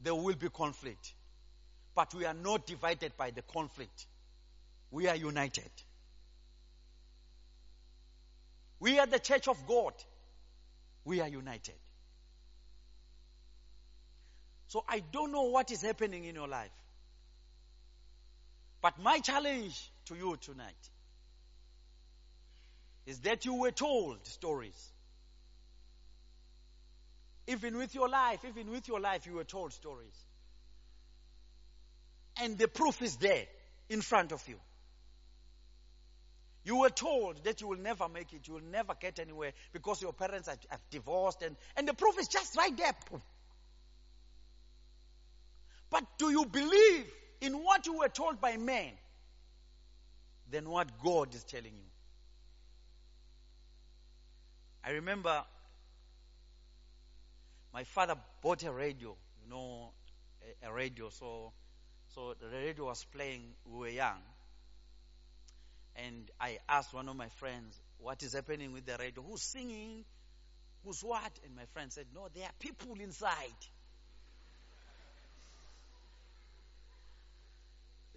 there 0.03 0.15
will 0.15 0.35
be 0.35 0.51
conflict. 0.51 1.15
But 1.95 2.13
we 2.15 2.27
are 2.27 2.35
not 2.35 2.67
divided 2.67 3.17
by 3.17 3.31
the 3.31 3.43
conflict. 3.43 4.07
We 4.91 5.09
are 5.09 5.17
united. 5.17 5.71
We 8.79 8.99
are 8.99 9.07
the 9.07 9.19
church 9.19 9.49
of 9.49 9.67
God. 9.67 9.95
We 11.05 11.21
are 11.21 11.29
united. 11.29 11.75
So 14.69 14.85
I 14.87 15.03
don't 15.13 15.33
know 15.33 15.45
what 15.45 15.71
is 15.71 15.81
happening 15.81 16.25
in 16.25 16.35
your 16.35 16.49
life. 16.49 16.71
But 18.83 18.99
my 19.03 19.21
challenge 19.21 19.91
to 20.07 20.15
you 20.15 20.37
tonight 20.41 20.91
is 23.07 23.21
that 23.21 23.45
you 23.45 23.55
were 23.55 23.71
told 23.71 24.27
stories. 24.27 24.93
Even 27.47 27.77
with 27.79 27.95
your 27.95 28.09
life, 28.09 28.41
even 28.49 28.71
with 28.71 28.89
your 28.89 28.99
life, 28.99 29.27
you 29.27 29.35
were 29.35 29.45
told 29.45 29.73
stories. 29.73 30.25
And 32.43 32.59
the 32.59 32.67
proof 32.67 33.01
is 33.03 33.17
there 33.17 33.47
in 33.89 34.03
front 34.03 34.33
of 34.33 34.47
you. 34.49 34.57
You 36.65 36.81
were 36.81 36.91
told 36.91 37.45
that 37.45 37.61
you 37.61 37.69
will 37.69 37.79
never 37.79 38.09
make 38.09 38.33
it, 38.33 38.49
you 38.49 38.55
will 38.55 38.69
never 38.73 38.95
get 39.01 39.21
anywhere 39.21 39.53
because 39.73 40.03
your 40.03 40.13
parents 40.13 40.49
have, 40.49 40.59
have 40.69 40.81
divorced, 40.91 41.43
and, 41.43 41.55
and 41.77 41.87
the 41.87 41.95
proof 41.95 42.19
is 42.19 42.27
just 42.27 42.57
right 42.57 42.77
there. 42.77 42.93
But 45.89 46.05
do 46.19 46.29
you 46.29 46.45
believe 46.45 47.07
in 47.41 47.53
what 47.63 47.87
you 47.87 47.99
were 47.99 48.09
told 48.09 48.41
by 48.41 48.57
men 48.57 48.91
than 50.51 50.69
what 50.69 50.89
God 51.03 51.35
is 51.35 51.45
telling 51.45 51.75
you? 51.75 51.91
I 54.85 54.91
remember 54.91 55.45
my 57.73 57.85
father 57.85 58.15
bought 58.43 58.63
a 58.63 58.73
radio, 58.73 59.17
you 59.43 59.51
know, 59.51 59.91
a, 60.63 60.69
a 60.69 60.73
radio. 60.73 61.11
So, 61.11 61.53
so 62.15 62.35
the 62.41 62.49
radio 62.49 62.87
was 62.87 63.05
playing. 63.05 63.43
We 63.65 63.79
were 63.79 63.89
young, 63.89 64.23
and 65.97 66.31
I 66.41 66.59
asked 66.69 66.95
one 66.95 67.09
of 67.09 67.17
my 67.17 67.29
friends, 67.31 67.81
"What 67.99 68.23
is 68.23 68.35
happening 68.35 68.73
with 68.73 68.87
the 68.87 68.97
radio? 68.99 69.23
Who's 69.23 69.43
singing? 69.43 70.05
Who's 70.85 71.03
what?" 71.03 71.33
And 71.45 71.57
my 71.57 71.67
friend 71.73 71.93
said, 71.93 72.07
"No, 72.15 72.29
there 72.33 72.45
are 72.45 72.55
people 72.61 72.95
inside." 73.01 73.67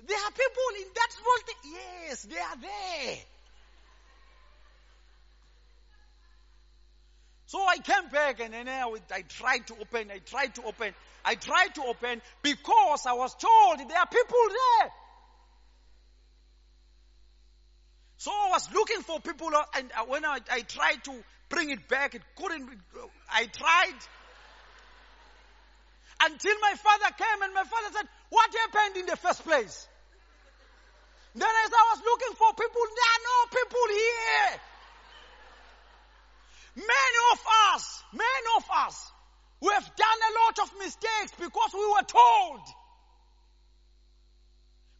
There 0.08 0.18
are 0.18 0.32
people 0.32 0.70
in 0.78 0.88
that 0.96 1.12
small 1.12 1.40
thing. 1.46 1.74
Yes, 2.08 2.24
they 2.24 2.38
are 2.38 2.58
there. 2.62 3.18
So 7.50 7.60
I 7.68 7.78
came 7.78 8.10
back 8.12 8.40
and 8.42 8.54
then 8.54 8.68
I, 8.68 8.94
I 9.12 9.22
tried 9.24 9.66
to 9.68 9.74
open, 9.82 10.12
I 10.12 10.20
tried 10.20 10.54
to 10.56 10.64
open, 10.66 10.94
I 11.26 11.34
tried 11.34 11.74
to 11.76 11.84
open 11.84 12.22
because 12.44 13.08
I 13.08 13.14
was 13.14 13.34
told 13.34 13.80
there 13.80 13.98
are 13.98 14.06
people 14.06 14.46
there. 14.50 14.92
So 18.18 18.30
I 18.32 18.50
was 18.52 18.72
looking 18.72 19.02
for 19.02 19.20
people 19.20 19.48
uh, 19.48 19.64
and 19.78 19.92
uh, 19.98 20.06
when 20.06 20.26
I, 20.26 20.38
I 20.52 20.62
tried 20.62 21.04
to 21.06 21.24
bring 21.50 21.72
it 21.72 21.88
back, 21.88 22.14
it 22.14 22.22
couldn't, 22.36 22.70
uh, 22.70 23.08
I 23.32 23.46
tried. 23.46 24.00
Until 26.22 26.54
my 26.62 26.74
father 26.76 27.16
came 27.18 27.42
and 27.42 27.54
my 27.56 27.64
father 27.64 27.88
said, 27.96 28.08
what 28.30 28.50
happened 28.54 28.98
in 28.98 29.06
the 29.06 29.18
first 29.18 29.44
place? 29.44 29.88
Then 31.36 31.50
as 31.66 31.72
I 31.72 31.84
was 31.94 32.02
looking 32.06 32.36
for 32.36 32.54
people, 32.54 32.84
there 32.90 33.12
are 33.14 33.24
no 33.26 33.40
people 33.54 33.86
here. 33.90 34.52
Many 36.76 37.20
of 37.34 37.40
us, 37.74 38.04
many 38.14 38.50
of 38.58 38.66
us, 38.88 39.12
we 39.62 39.70
have 39.74 39.96
done 39.96 40.20
a 40.30 40.34
lot 40.46 40.56
of 40.64 40.80
mistakes 40.80 41.34
because 41.38 41.74
we 41.74 41.86
were 41.86 42.08
told. 42.08 42.62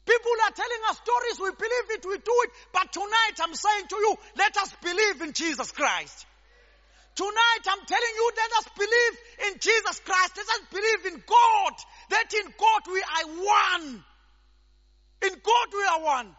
People 0.06 0.38
are 0.46 0.52
telling 0.52 0.82
us 0.90 0.98
stories, 0.98 1.38
we 1.40 1.52
believe 1.54 1.88
it, 1.98 2.06
we 2.06 2.18
do 2.18 2.36
it, 2.46 2.52
but 2.74 2.92
tonight 2.92 3.38
I'm 3.42 3.54
saying 3.54 3.86
to 3.90 3.96
you, 3.96 4.16
let 4.38 4.58
us 4.58 4.74
believe 4.82 5.22
in 5.22 5.34
Jesus 5.34 5.72
Christ. 5.72 6.26
Tonight 7.16 7.64
I'm 7.68 7.86
telling 7.86 8.16
you, 8.16 8.32
let 8.38 8.52
us 8.60 8.66
believe 8.80 9.16
in 9.52 9.60
Jesus 9.60 10.00
Christ. 10.00 10.38
Let 10.38 10.48
us 10.48 10.62
believe 10.72 11.14
in 11.14 11.24
God. 11.28 11.74
That 12.10 12.34
in 12.34 12.54
God 12.58 12.82
we 12.92 13.02
are 13.02 13.28
one. 13.28 14.04
In 15.22 15.30
God 15.44 15.68
we 15.74 15.84
are 15.84 16.02
one. 16.02 16.36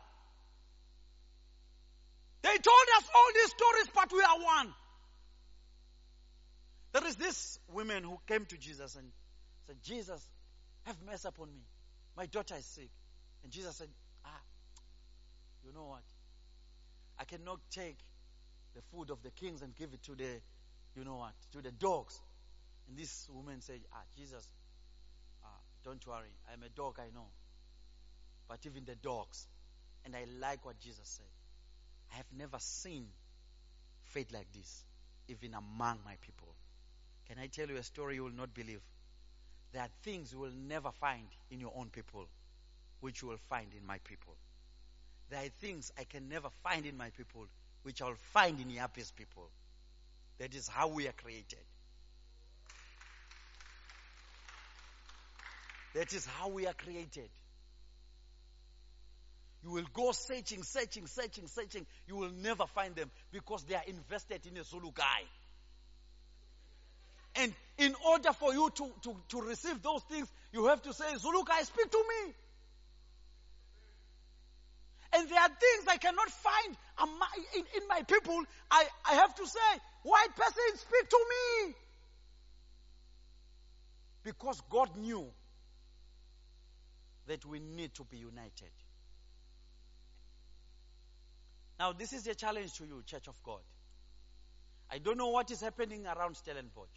They 2.42 2.48
told 2.48 2.86
us 2.96 3.04
all 3.14 3.30
these 3.34 3.50
stories, 3.50 3.90
but 3.94 4.12
we 4.12 4.22
are 4.22 4.42
one. 4.42 4.74
There 6.92 7.06
is 7.06 7.16
this 7.16 7.58
woman 7.72 8.02
who 8.02 8.18
came 8.26 8.46
to 8.46 8.56
Jesus 8.56 8.96
and 8.96 9.06
said, 9.66 9.76
Jesus, 9.84 10.26
have 10.82 10.96
mercy 11.06 11.28
upon 11.28 11.48
me. 11.48 11.60
My 12.16 12.26
daughter 12.26 12.56
is 12.58 12.64
sick. 12.64 12.90
And 13.44 13.52
Jesus 13.52 13.76
said, 13.76 13.88
Ah, 14.24 14.40
you 15.64 15.72
know 15.72 15.84
what? 15.84 16.02
I 17.18 17.24
cannot 17.24 17.60
take 17.70 17.96
the 18.74 18.82
food 18.92 19.10
of 19.10 19.22
the 19.22 19.30
kings 19.30 19.62
and 19.62 19.74
give 19.76 19.92
it 19.92 20.02
to 20.04 20.14
the, 20.14 20.40
you 20.96 21.04
know 21.04 21.16
what, 21.16 21.34
to 21.52 21.62
the 21.62 21.70
dogs. 21.70 22.18
And 22.88 22.98
this 22.98 23.28
woman 23.32 23.60
said, 23.60 23.80
Ah, 23.92 24.02
Jesus, 24.16 24.46
don't 25.84 26.06
worry. 26.06 26.34
I'm 26.52 26.62
a 26.62 26.68
dog, 26.68 26.98
I 26.98 27.14
know. 27.14 27.26
But 28.48 28.60
even 28.66 28.84
the 28.84 28.96
dogs. 28.96 29.46
And 30.04 30.14
I 30.16 30.24
like 30.40 30.64
what 30.64 30.78
Jesus 30.80 31.08
said. 31.08 31.26
I 32.12 32.16
have 32.16 32.26
never 32.36 32.58
seen 32.58 33.06
faith 34.04 34.32
like 34.32 34.50
this, 34.52 34.84
even 35.28 35.54
among 35.54 35.98
my 36.04 36.16
people. 36.20 36.48
Can 37.28 37.38
I 37.38 37.46
tell 37.46 37.68
you 37.68 37.76
a 37.76 37.82
story 37.82 38.16
you 38.16 38.24
will 38.24 38.30
not 38.30 38.52
believe? 38.54 38.80
There 39.72 39.82
are 39.82 39.88
things 40.02 40.32
you 40.32 40.40
will 40.40 40.52
never 40.68 40.90
find 40.90 41.26
in 41.50 41.60
your 41.60 41.72
own 41.76 41.90
people, 41.90 42.26
which 43.00 43.22
you 43.22 43.28
will 43.28 43.38
find 43.48 43.68
in 43.78 43.86
my 43.86 43.98
people. 43.98 44.34
There 45.30 45.38
are 45.38 45.48
things 45.60 45.92
I 45.96 46.04
can 46.04 46.28
never 46.28 46.48
find 46.64 46.86
in 46.86 46.96
my 46.96 47.10
people, 47.10 47.46
which 47.84 48.02
I 48.02 48.06
will 48.06 48.16
find 48.32 48.58
in 48.60 48.68
Yapi's 48.68 49.12
people. 49.12 49.48
That 50.38 50.54
is 50.54 50.66
how 50.66 50.88
we 50.88 51.06
are 51.06 51.12
created. 51.12 51.60
That 55.94 56.12
is 56.12 56.26
how 56.26 56.48
we 56.48 56.66
are 56.66 56.74
created. 56.74 57.28
You 59.62 59.72
will 59.72 59.86
go 59.92 60.12
searching, 60.12 60.62
searching, 60.62 61.06
searching, 61.06 61.46
searching. 61.46 61.86
You 62.06 62.16
will 62.16 62.30
never 62.30 62.66
find 62.66 62.94
them 62.94 63.10
because 63.30 63.64
they 63.64 63.74
are 63.74 63.84
invested 63.86 64.46
in 64.46 64.56
a 64.56 64.64
Zulu 64.64 64.90
guy. 64.94 65.22
And 67.36 67.52
in 67.78 67.94
order 68.08 68.32
for 68.32 68.52
you 68.52 68.70
to, 68.74 68.90
to, 69.02 69.16
to 69.28 69.42
receive 69.42 69.82
those 69.82 70.02
things, 70.04 70.28
you 70.52 70.66
have 70.66 70.82
to 70.82 70.92
say, 70.94 71.04
Zulu 71.18 71.44
guy, 71.44 71.62
speak 71.62 71.90
to 71.90 71.98
me. 71.98 72.32
And 75.12 75.28
there 75.28 75.40
are 75.40 75.48
things 75.48 75.88
I 75.88 75.96
cannot 75.96 76.30
find 76.30 76.76
in, 77.56 77.64
in 77.82 77.88
my 77.88 78.02
people. 78.02 78.42
I, 78.70 78.84
I 79.10 79.14
have 79.14 79.34
to 79.34 79.46
say, 79.46 79.80
white 80.04 80.36
person, 80.36 80.76
speak 80.76 81.08
to 81.08 81.26
me. 81.30 81.74
Because 84.22 84.60
God 84.70 84.96
knew 84.96 85.26
that 87.30 87.46
we 87.46 87.60
need 87.60 87.94
to 87.94 88.02
be 88.02 88.16
united. 88.16 88.72
Now, 91.78 91.92
this 91.92 92.12
is 92.12 92.26
a 92.26 92.34
challenge 92.34 92.74
to 92.78 92.84
you, 92.84 93.04
Church 93.06 93.28
of 93.28 93.40
God. 93.44 93.60
I 94.90 94.98
don't 94.98 95.16
know 95.16 95.28
what 95.28 95.48
is 95.52 95.60
happening 95.60 96.06
around 96.06 96.36
Stellenbosch, 96.36 96.88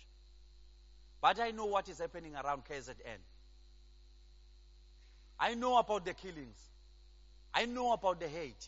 but 1.21 1.39
I 1.39 1.51
know 1.51 1.65
what 1.65 1.88
is 1.88 1.99
happening 1.99 2.34
around 2.36 2.63
KZN. 2.65 3.21
I 5.39 5.53
know 5.53 5.77
about 5.77 6.03
the 6.03 6.15
killings. 6.15 6.57
I 7.53 7.67
know 7.67 7.93
about 7.93 8.19
the 8.19 8.27
hate. 8.27 8.67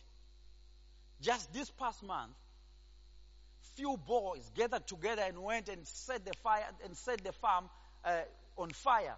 Just 1.20 1.52
this 1.52 1.68
past 1.70 2.00
month, 2.04 2.36
few 3.74 3.96
boys 4.06 4.48
gathered 4.54 4.86
together 4.86 5.22
and 5.26 5.42
went 5.42 5.68
and 5.68 5.84
set 5.84 6.24
the 6.24 6.32
fire 6.44 6.64
and 6.84 6.96
set 6.96 7.24
the 7.24 7.32
farm 7.32 7.68
uh, 8.04 8.20
on 8.56 8.70
fire. 8.70 9.16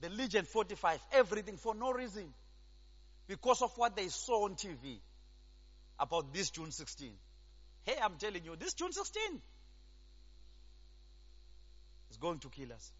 The 0.00 0.08
Legion 0.10 0.44
45, 0.44 1.00
everything 1.12 1.56
for 1.56 1.74
no 1.74 1.92
reason. 1.92 2.32
Because 3.26 3.62
of 3.62 3.72
what 3.76 3.96
they 3.96 4.08
saw 4.08 4.44
on 4.44 4.54
TV 4.54 4.98
about 5.98 6.32
this 6.32 6.50
June 6.50 6.70
16. 6.70 7.10
Hey, 7.84 7.94
I'm 8.02 8.16
telling 8.18 8.44
you, 8.44 8.56
this 8.56 8.74
June 8.74 8.92
16 8.92 9.22
is 12.10 12.16
going 12.16 12.38
to 12.38 12.48
kill 12.48 12.72
us. 12.72 12.92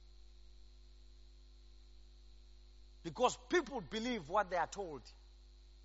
Because 3.05 3.39
people 3.49 3.83
believe 3.91 4.29
what 4.29 4.51
they 4.51 4.57
are 4.57 4.67
told 4.67 5.03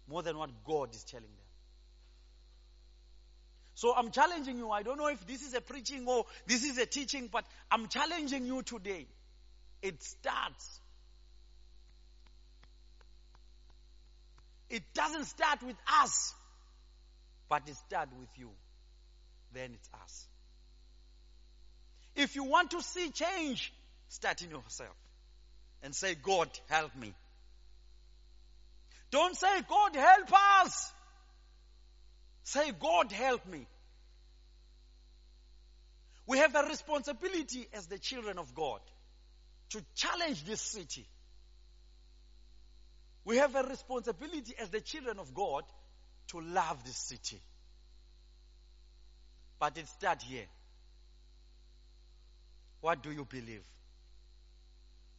more 0.09 0.23
than 0.23 0.37
what 0.37 0.49
God 0.65 0.93
is 0.93 1.03
telling 1.03 1.23
them. 1.23 1.45
So 3.75 3.93
I'm 3.95 4.11
challenging 4.11 4.57
you. 4.57 4.69
I 4.71 4.83
don't 4.83 4.97
know 4.97 5.07
if 5.07 5.25
this 5.25 5.41
is 5.41 5.53
a 5.53 5.61
preaching 5.61 6.07
or 6.07 6.25
this 6.47 6.63
is 6.63 6.77
a 6.77 6.85
teaching, 6.85 7.29
but 7.31 7.45
I'm 7.71 7.87
challenging 7.87 8.45
you 8.45 8.61
today. 8.61 9.07
It 9.81 10.01
starts. 10.03 10.79
It 14.73 14.81
doesn't 14.95 15.25
start 15.25 15.61
with 15.61 15.75
us, 16.01 16.33
but 17.47 17.61
it 17.67 17.75
starts 17.75 18.11
with 18.19 18.29
you. 18.37 18.49
Then 19.53 19.69
it's 19.75 19.87
us. 20.01 20.27
If 22.15 22.35
you 22.35 22.45
want 22.45 22.71
to 22.71 22.81
see 22.81 23.11
change, 23.11 23.71
start 24.07 24.41
in 24.41 24.49
yourself 24.49 24.95
and 25.83 25.93
say, 25.93 26.15
God, 26.15 26.49
help 26.69 26.95
me. 26.95 27.13
Don't 29.11 29.35
say, 29.35 29.61
God, 29.69 29.95
help 29.95 30.33
us. 30.63 30.91
Say, 32.43 32.71
God, 32.71 33.11
help 33.11 33.45
me. 33.45 33.67
We 36.25 36.39
have 36.39 36.55
a 36.55 36.63
responsibility 36.63 37.67
as 37.73 37.85
the 37.85 37.99
children 37.99 38.39
of 38.39 38.55
God 38.55 38.79
to 39.69 39.83
challenge 39.93 40.43
this 40.45 40.61
city. 40.61 41.05
We 43.25 43.37
have 43.37 43.55
a 43.55 43.63
responsibility 43.63 44.53
as 44.59 44.69
the 44.69 44.81
children 44.81 45.19
of 45.19 45.33
God 45.33 45.63
to 46.29 46.41
love 46.41 46.83
this 46.83 46.97
city. 46.97 47.41
But 49.59 49.77
it 49.77 49.87
starts 49.87 50.25
here. 50.25 50.45
What 52.81 53.01
do 53.01 53.11
you 53.11 53.25
believe? 53.25 53.63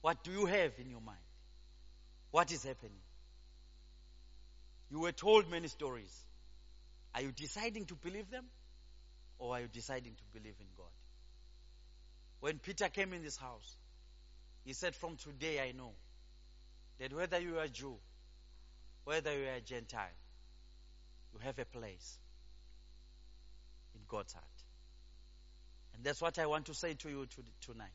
What 0.03 0.23
do 0.23 0.31
you 0.33 0.45
have 0.45 0.73
in 0.79 0.91
your 0.91 1.01
mind? 1.01 1.19
What 2.31 2.53
is 2.53 2.63
happening? 2.63 3.01
You 4.91 5.01
were 5.01 5.13
told 5.13 5.51
many 5.51 5.69
stories. 5.69 6.15
Are 7.15 7.23
you 7.23 7.33
deciding 7.33 7.87
to 7.87 7.95
believe 7.95 8.31
them? 8.31 8.45
Or 9.39 9.55
are 9.55 9.61
you 9.61 9.69
deciding 9.69 10.13
to 10.15 10.23
believe 10.39 10.57
in 10.61 10.67
God? 10.77 10.93
When 12.41 12.59
Peter 12.59 12.89
came 12.89 13.15
in 13.15 13.23
this 13.23 13.37
house, 13.37 13.77
he 14.65 14.75
said, 14.75 14.95
From 14.95 15.17
today 15.17 15.61
I 15.61 15.73
know 15.73 15.93
that 16.99 17.13
whether 17.13 17.41
you 17.41 17.59
are 17.59 17.69
Jew, 17.69 17.97
whether 19.05 19.37
you 19.37 19.47
are 19.47 19.55
a 19.55 19.61
Gentile, 19.61 20.07
you 21.33 21.41
have 21.41 21.59
a 21.59 21.65
place 21.65 22.19
in 23.95 24.01
God's 24.09 24.33
heart. 24.33 24.45
And 25.95 26.05
that's 26.05 26.21
what 26.21 26.39
I 26.39 26.47
want 26.47 26.67
to 26.67 26.75
say 26.75 26.95
to 26.95 27.09
you 27.09 27.27
to, 27.27 27.73
tonight. 27.73 27.89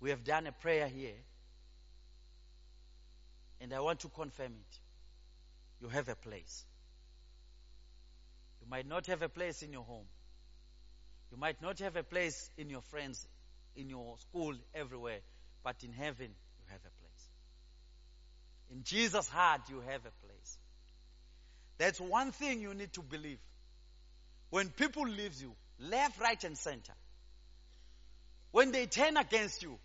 We 0.00 0.10
have 0.10 0.24
done 0.24 0.46
a 0.46 0.52
prayer 0.52 0.88
here, 0.88 1.20
and 3.60 3.72
I 3.72 3.80
want 3.80 4.00
to 4.00 4.08
confirm 4.08 4.52
it. 4.52 4.78
You 5.80 5.88
have 5.88 6.08
a 6.08 6.16
place. 6.16 6.64
You 8.60 8.68
might 8.70 8.88
not 8.88 9.06
have 9.06 9.22
a 9.22 9.28
place 9.28 9.62
in 9.62 9.72
your 9.72 9.84
home. 9.84 10.06
You 11.30 11.38
might 11.38 11.62
not 11.62 11.78
have 11.78 11.96
a 11.96 12.02
place 12.02 12.50
in 12.58 12.68
your 12.68 12.82
friends, 12.82 13.26
in 13.74 13.88
your 13.88 14.16
school, 14.18 14.54
everywhere. 14.74 15.18
But 15.64 15.76
in 15.82 15.92
heaven, 15.92 16.28
you 16.28 16.64
have 16.68 16.80
a 16.80 16.90
place. 16.98 17.01
In 18.70 18.84
Jesus' 18.84 19.28
heart, 19.28 19.62
you 19.68 19.80
have 19.80 20.00
a 20.00 20.26
place. 20.26 20.58
That's 21.78 22.00
one 22.00 22.32
thing 22.32 22.60
you 22.60 22.74
need 22.74 22.92
to 22.94 23.02
believe. 23.02 23.38
When 24.50 24.68
people 24.68 25.02
leave 25.04 25.40
you, 25.40 25.54
left, 25.78 26.20
right, 26.20 26.42
and 26.44 26.56
center, 26.56 26.92
when 28.50 28.70
they 28.70 28.86
turn 28.86 29.16
against 29.16 29.62
you, 29.62 29.78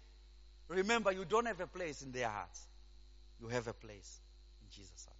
remember 0.68 1.12
you 1.12 1.26
don't 1.26 1.48
have 1.48 1.62
a 1.62 1.68
place 1.68 2.02
in 2.02 2.12
their 2.12 2.30
hearts. 2.30 2.68
You 3.40 3.48
have 3.48 3.68
a 3.68 3.74
place 3.74 4.20
in 4.62 4.68
Jesus' 4.76 5.06
heart. 5.06 5.18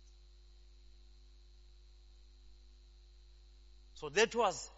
So 3.96 4.10
that 4.10 4.36
was 4.36 4.70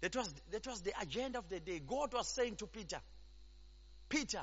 that 0.00 0.14
was 0.16 0.34
that 0.50 0.66
was 0.66 0.80
the 0.82 0.92
agenda 1.00 1.38
of 1.38 1.48
the 1.48 1.60
day. 1.60 1.78
God 1.78 2.12
was 2.12 2.28
saying 2.28 2.56
to 2.56 2.66
Peter, 2.66 3.00
Peter, 4.08 4.42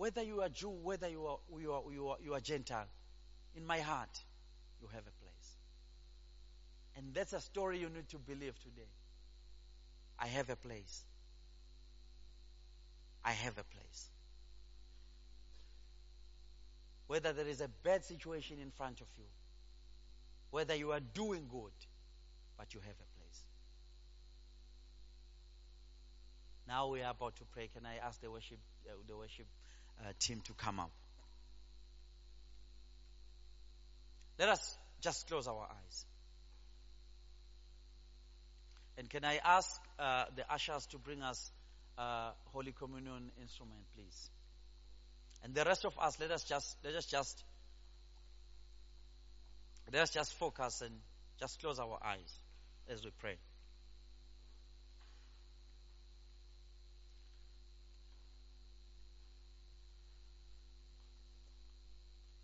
whether 0.00 0.22
you 0.22 0.40
are 0.40 0.48
Jew, 0.48 0.70
whether 0.70 1.10
you 1.10 1.26
are 1.26 1.38
you 1.60 1.72
are 1.74 1.82
you 1.92 2.08
are, 2.08 2.16
you 2.24 2.32
are 2.32 2.40
Gentile, 2.40 2.86
in 3.54 3.66
my 3.66 3.80
heart, 3.80 4.18
you 4.80 4.88
have 4.94 5.02
a 5.02 5.12
place. 5.22 5.56
And 6.96 7.12
that's 7.12 7.34
a 7.34 7.40
story 7.40 7.80
you 7.80 7.90
need 7.90 8.08
to 8.08 8.18
believe 8.18 8.58
today. 8.60 8.88
I 10.18 10.26
have 10.28 10.48
a 10.48 10.56
place. 10.56 11.04
I 13.22 13.32
have 13.32 13.58
a 13.58 13.62
place. 13.62 14.08
Whether 17.06 17.34
there 17.34 17.48
is 17.48 17.60
a 17.60 17.68
bad 17.84 18.02
situation 18.02 18.56
in 18.58 18.70
front 18.70 19.02
of 19.02 19.06
you, 19.18 19.26
whether 20.50 20.74
you 20.74 20.92
are 20.92 21.00
doing 21.00 21.46
good, 21.52 21.76
but 22.56 22.72
you 22.72 22.80
have 22.80 22.96
a 22.96 23.18
place. 23.18 23.42
Now 26.66 26.88
we 26.88 27.02
are 27.02 27.10
about 27.10 27.36
to 27.36 27.44
pray. 27.52 27.68
Can 27.68 27.84
I 27.84 27.96
ask 28.02 28.18
the 28.22 28.30
worship, 28.30 28.60
uh, 28.88 28.92
the 29.06 29.14
worship 29.14 29.46
uh, 30.00 30.12
team 30.18 30.40
to 30.46 30.52
come 30.54 30.80
up? 30.80 30.90
Let 34.38 34.48
us 34.48 34.76
just 35.00 35.28
close 35.28 35.46
our 35.46 35.68
eyes. 35.70 36.04
And 38.96 39.08
can 39.08 39.24
I 39.24 39.38
ask 39.44 39.80
uh, 39.98 40.24
the 40.36 40.50
ushers 40.52 40.86
to 40.86 40.98
bring 40.98 41.22
us 41.22 41.50
uh, 41.96 42.30
Holy 42.52 42.72
Communion 42.72 43.30
instrument, 43.40 43.80
please? 43.94 44.30
And 45.42 45.54
the 45.54 45.64
rest 45.64 45.84
of 45.84 45.98
us, 45.98 46.18
let 46.20 46.30
us 46.30 46.44
just 46.44 46.76
let 46.84 46.94
us 46.94 47.06
just 47.06 47.44
let 49.92 50.02
us 50.02 50.10
just 50.10 50.34
focus 50.34 50.82
and 50.82 50.94
just 51.38 51.60
close 51.60 51.78
our 51.78 51.98
eyes 52.04 52.32
as 52.88 53.04
we 53.04 53.10
pray. 53.18 53.36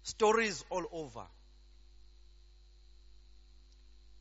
Stories 0.06 0.64
all 0.70 0.84
over. 0.92 1.24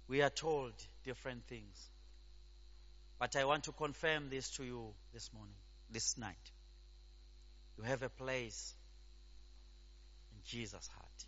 We 0.08 0.24
are 0.24 0.32
told 0.32 0.74
different 1.04 1.46
things. 1.46 1.90
But 3.20 3.36
I 3.36 3.46
want 3.46 3.66
to 3.66 3.72
confirm 3.72 4.30
this 4.32 4.50
to 4.58 4.64
you 4.64 4.96
this 5.14 5.30
morning, 5.32 5.54
this 5.92 6.18
night. 6.18 6.52
You 7.78 7.84
have 7.84 8.02
a 8.02 8.10
place 8.10 8.74
in 10.32 10.40
Jesus' 10.44 10.90
heart. 10.96 11.26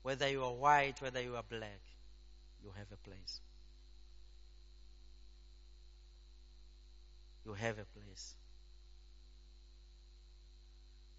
Whether 0.00 0.30
you 0.30 0.42
are 0.44 0.54
white, 0.54 1.02
whether 1.02 1.20
you 1.20 1.36
are 1.36 1.44
black, 1.46 1.82
you 2.64 2.70
have 2.78 2.90
a 2.92 3.08
place. 3.08 3.40
You 7.44 7.52
have 7.52 7.78
a 7.78 7.84
place. 7.84 8.34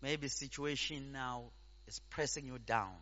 Maybe 0.01 0.27
situation 0.27 1.11
now 1.11 1.51
is 1.87 1.99
pressing 2.09 2.45
you 2.45 2.57
down. 2.59 2.95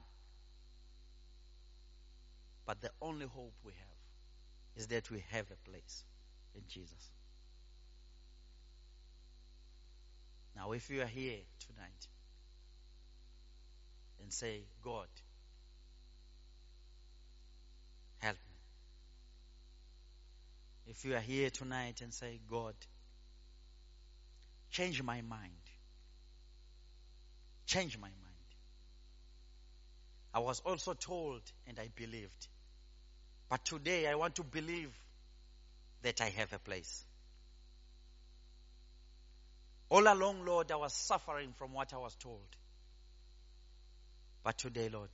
But 2.65 2.82
the 2.82 2.91
only 3.01 3.25
hope 3.25 3.53
we 3.63 3.73
have 3.73 4.77
is 4.77 4.88
that 4.88 5.09
we 5.11 5.23
have 5.32 5.45
a 5.51 5.69
place 5.69 6.03
in 6.55 6.61
Jesus. 6.67 7.11
Now, 10.55 10.71
if 10.73 10.89
you 10.89 11.01
are 11.01 11.07
here 11.07 11.39
tonight 11.67 12.07
and 14.21 14.32
say, 14.32 14.61
God, 14.84 15.07
help 18.19 18.36
me. 18.36 18.55
If 20.91 21.05
you 21.05 21.15
are 21.15 21.21
here 21.21 21.49
tonight 21.49 22.01
and 22.01 22.13
say, 22.13 22.39
God, 22.49 22.75
change 24.69 25.01
my 25.01 25.21
mind. 25.21 25.51
Change 27.65 27.97
my. 27.97 28.09
I 30.34 30.39
was 30.39 30.61
also 30.61 30.93
told 30.93 31.41
and 31.67 31.77
I 31.79 31.89
believed. 31.95 32.47
But 33.49 33.65
today 33.65 34.07
I 34.07 34.15
want 34.15 34.36
to 34.36 34.43
believe 34.43 34.91
that 36.03 36.21
I 36.21 36.29
have 36.29 36.53
a 36.53 36.59
place. 36.59 37.05
All 39.89 40.07
along, 40.07 40.45
Lord, 40.45 40.71
I 40.71 40.77
was 40.77 40.93
suffering 40.93 41.53
from 41.57 41.73
what 41.73 41.93
I 41.93 41.97
was 41.97 42.15
told. 42.15 42.47
But 44.43 44.57
today, 44.57 44.88
Lord, 44.88 45.09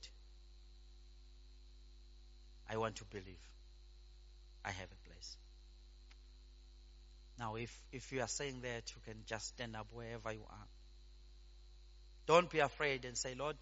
I 2.70 2.76
want 2.76 2.96
to 2.96 3.04
believe. 3.06 3.48
I 4.64 4.70
have 4.70 4.88
a 4.92 5.08
place. 5.08 5.36
Now, 7.38 7.56
if, 7.56 7.76
if 7.92 8.12
you 8.12 8.20
are 8.20 8.28
saying 8.28 8.60
that, 8.62 8.92
you 8.94 9.02
can 9.04 9.22
just 9.26 9.48
stand 9.48 9.74
up 9.74 9.88
wherever 9.92 10.32
you 10.32 10.44
are. 10.48 10.66
Don't 12.26 12.50
be 12.50 12.58
afraid 12.60 13.04
and 13.04 13.16
say, 13.16 13.34
Lord, 13.34 13.56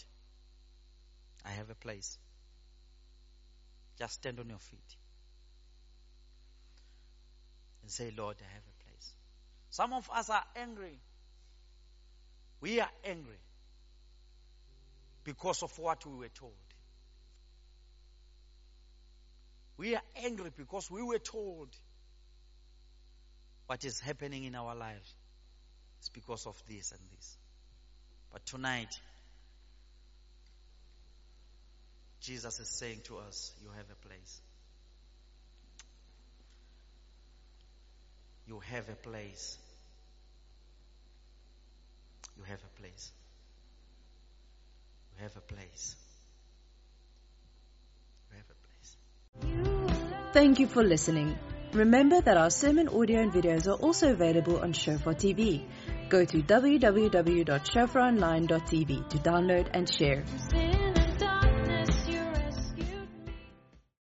I 1.46 1.50
have 1.50 1.70
a 1.70 1.74
place. 1.74 2.18
Just 3.98 4.14
stand 4.14 4.40
on 4.40 4.48
your 4.48 4.58
feet 4.58 4.96
and 7.82 7.90
say, 7.90 8.12
Lord, 8.16 8.36
I 8.40 8.52
have 8.52 8.62
a 8.62 8.84
place. 8.84 9.14
Some 9.70 9.92
of 9.92 10.10
us 10.12 10.28
are 10.28 10.44
angry. 10.56 10.98
We 12.60 12.80
are 12.80 12.90
angry 13.04 13.38
because 15.24 15.62
of 15.62 15.78
what 15.78 16.04
we 16.04 16.16
were 16.16 16.28
told. 16.28 16.52
We 19.76 19.94
are 19.94 20.02
angry 20.24 20.50
because 20.56 20.90
we 20.90 21.02
were 21.02 21.18
told 21.18 21.68
what 23.66 23.84
is 23.84 24.00
happening 24.00 24.44
in 24.44 24.54
our 24.54 24.74
lives. 24.74 25.14
It's 25.98 26.08
because 26.08 26.46
of 26.46 26.60
this 26.68 26.92
and 26.92 27.00
this. 27.14 27.36
But 28.32 28.44
tonight, 28.46 28.98
Jesus 32.20 32.60
is 32.60 32.68
saying 32.68 33.00
to 33.04 33.16
us, 33.18 33.52
You 33.62 33.70
have 33.76 33.86
a 33.90 33.94
place. 34.08 34.40
You 38.46 38.60
have 38.60 38.88
a 38.88 38.94
place. 38.94 39.58
You 42.36 42.44
have 42.44 42.60
a 42.62 42.68
place. 42.80 43.10
You 45.16 45.22
have 45.22 45.36
a 45.36 45.40
place. 45.40 45.96
You 48.30 48.36
have 48.36 48.50
a 48.50 48.54
place. 48.66 48.96
Thank 50.32 50.60
you 50.60 50.66
for 50.66 50.84
listening. 50.84 51.38
Remember 51.72 52.20
that 52.20 52.36
our 52.36 52.50
sermon 52.50 52.88
audio 52.88 53.20
and 53.20 53.32
videos 53.32 53.66
are 53.66 53.74
also 53.74 54.12
available 54.12 54.60
on 54.60 54.72
Shofar 54.72 55.14
TV. 55.14 55.64
Go 56.08 56.24
to 56.24 56.38
www.shofaronline.tv 56.38 59.08
to 59.08 59.18
download 59.18 59.68
and 59.72 59.92
share. 59.92 60.22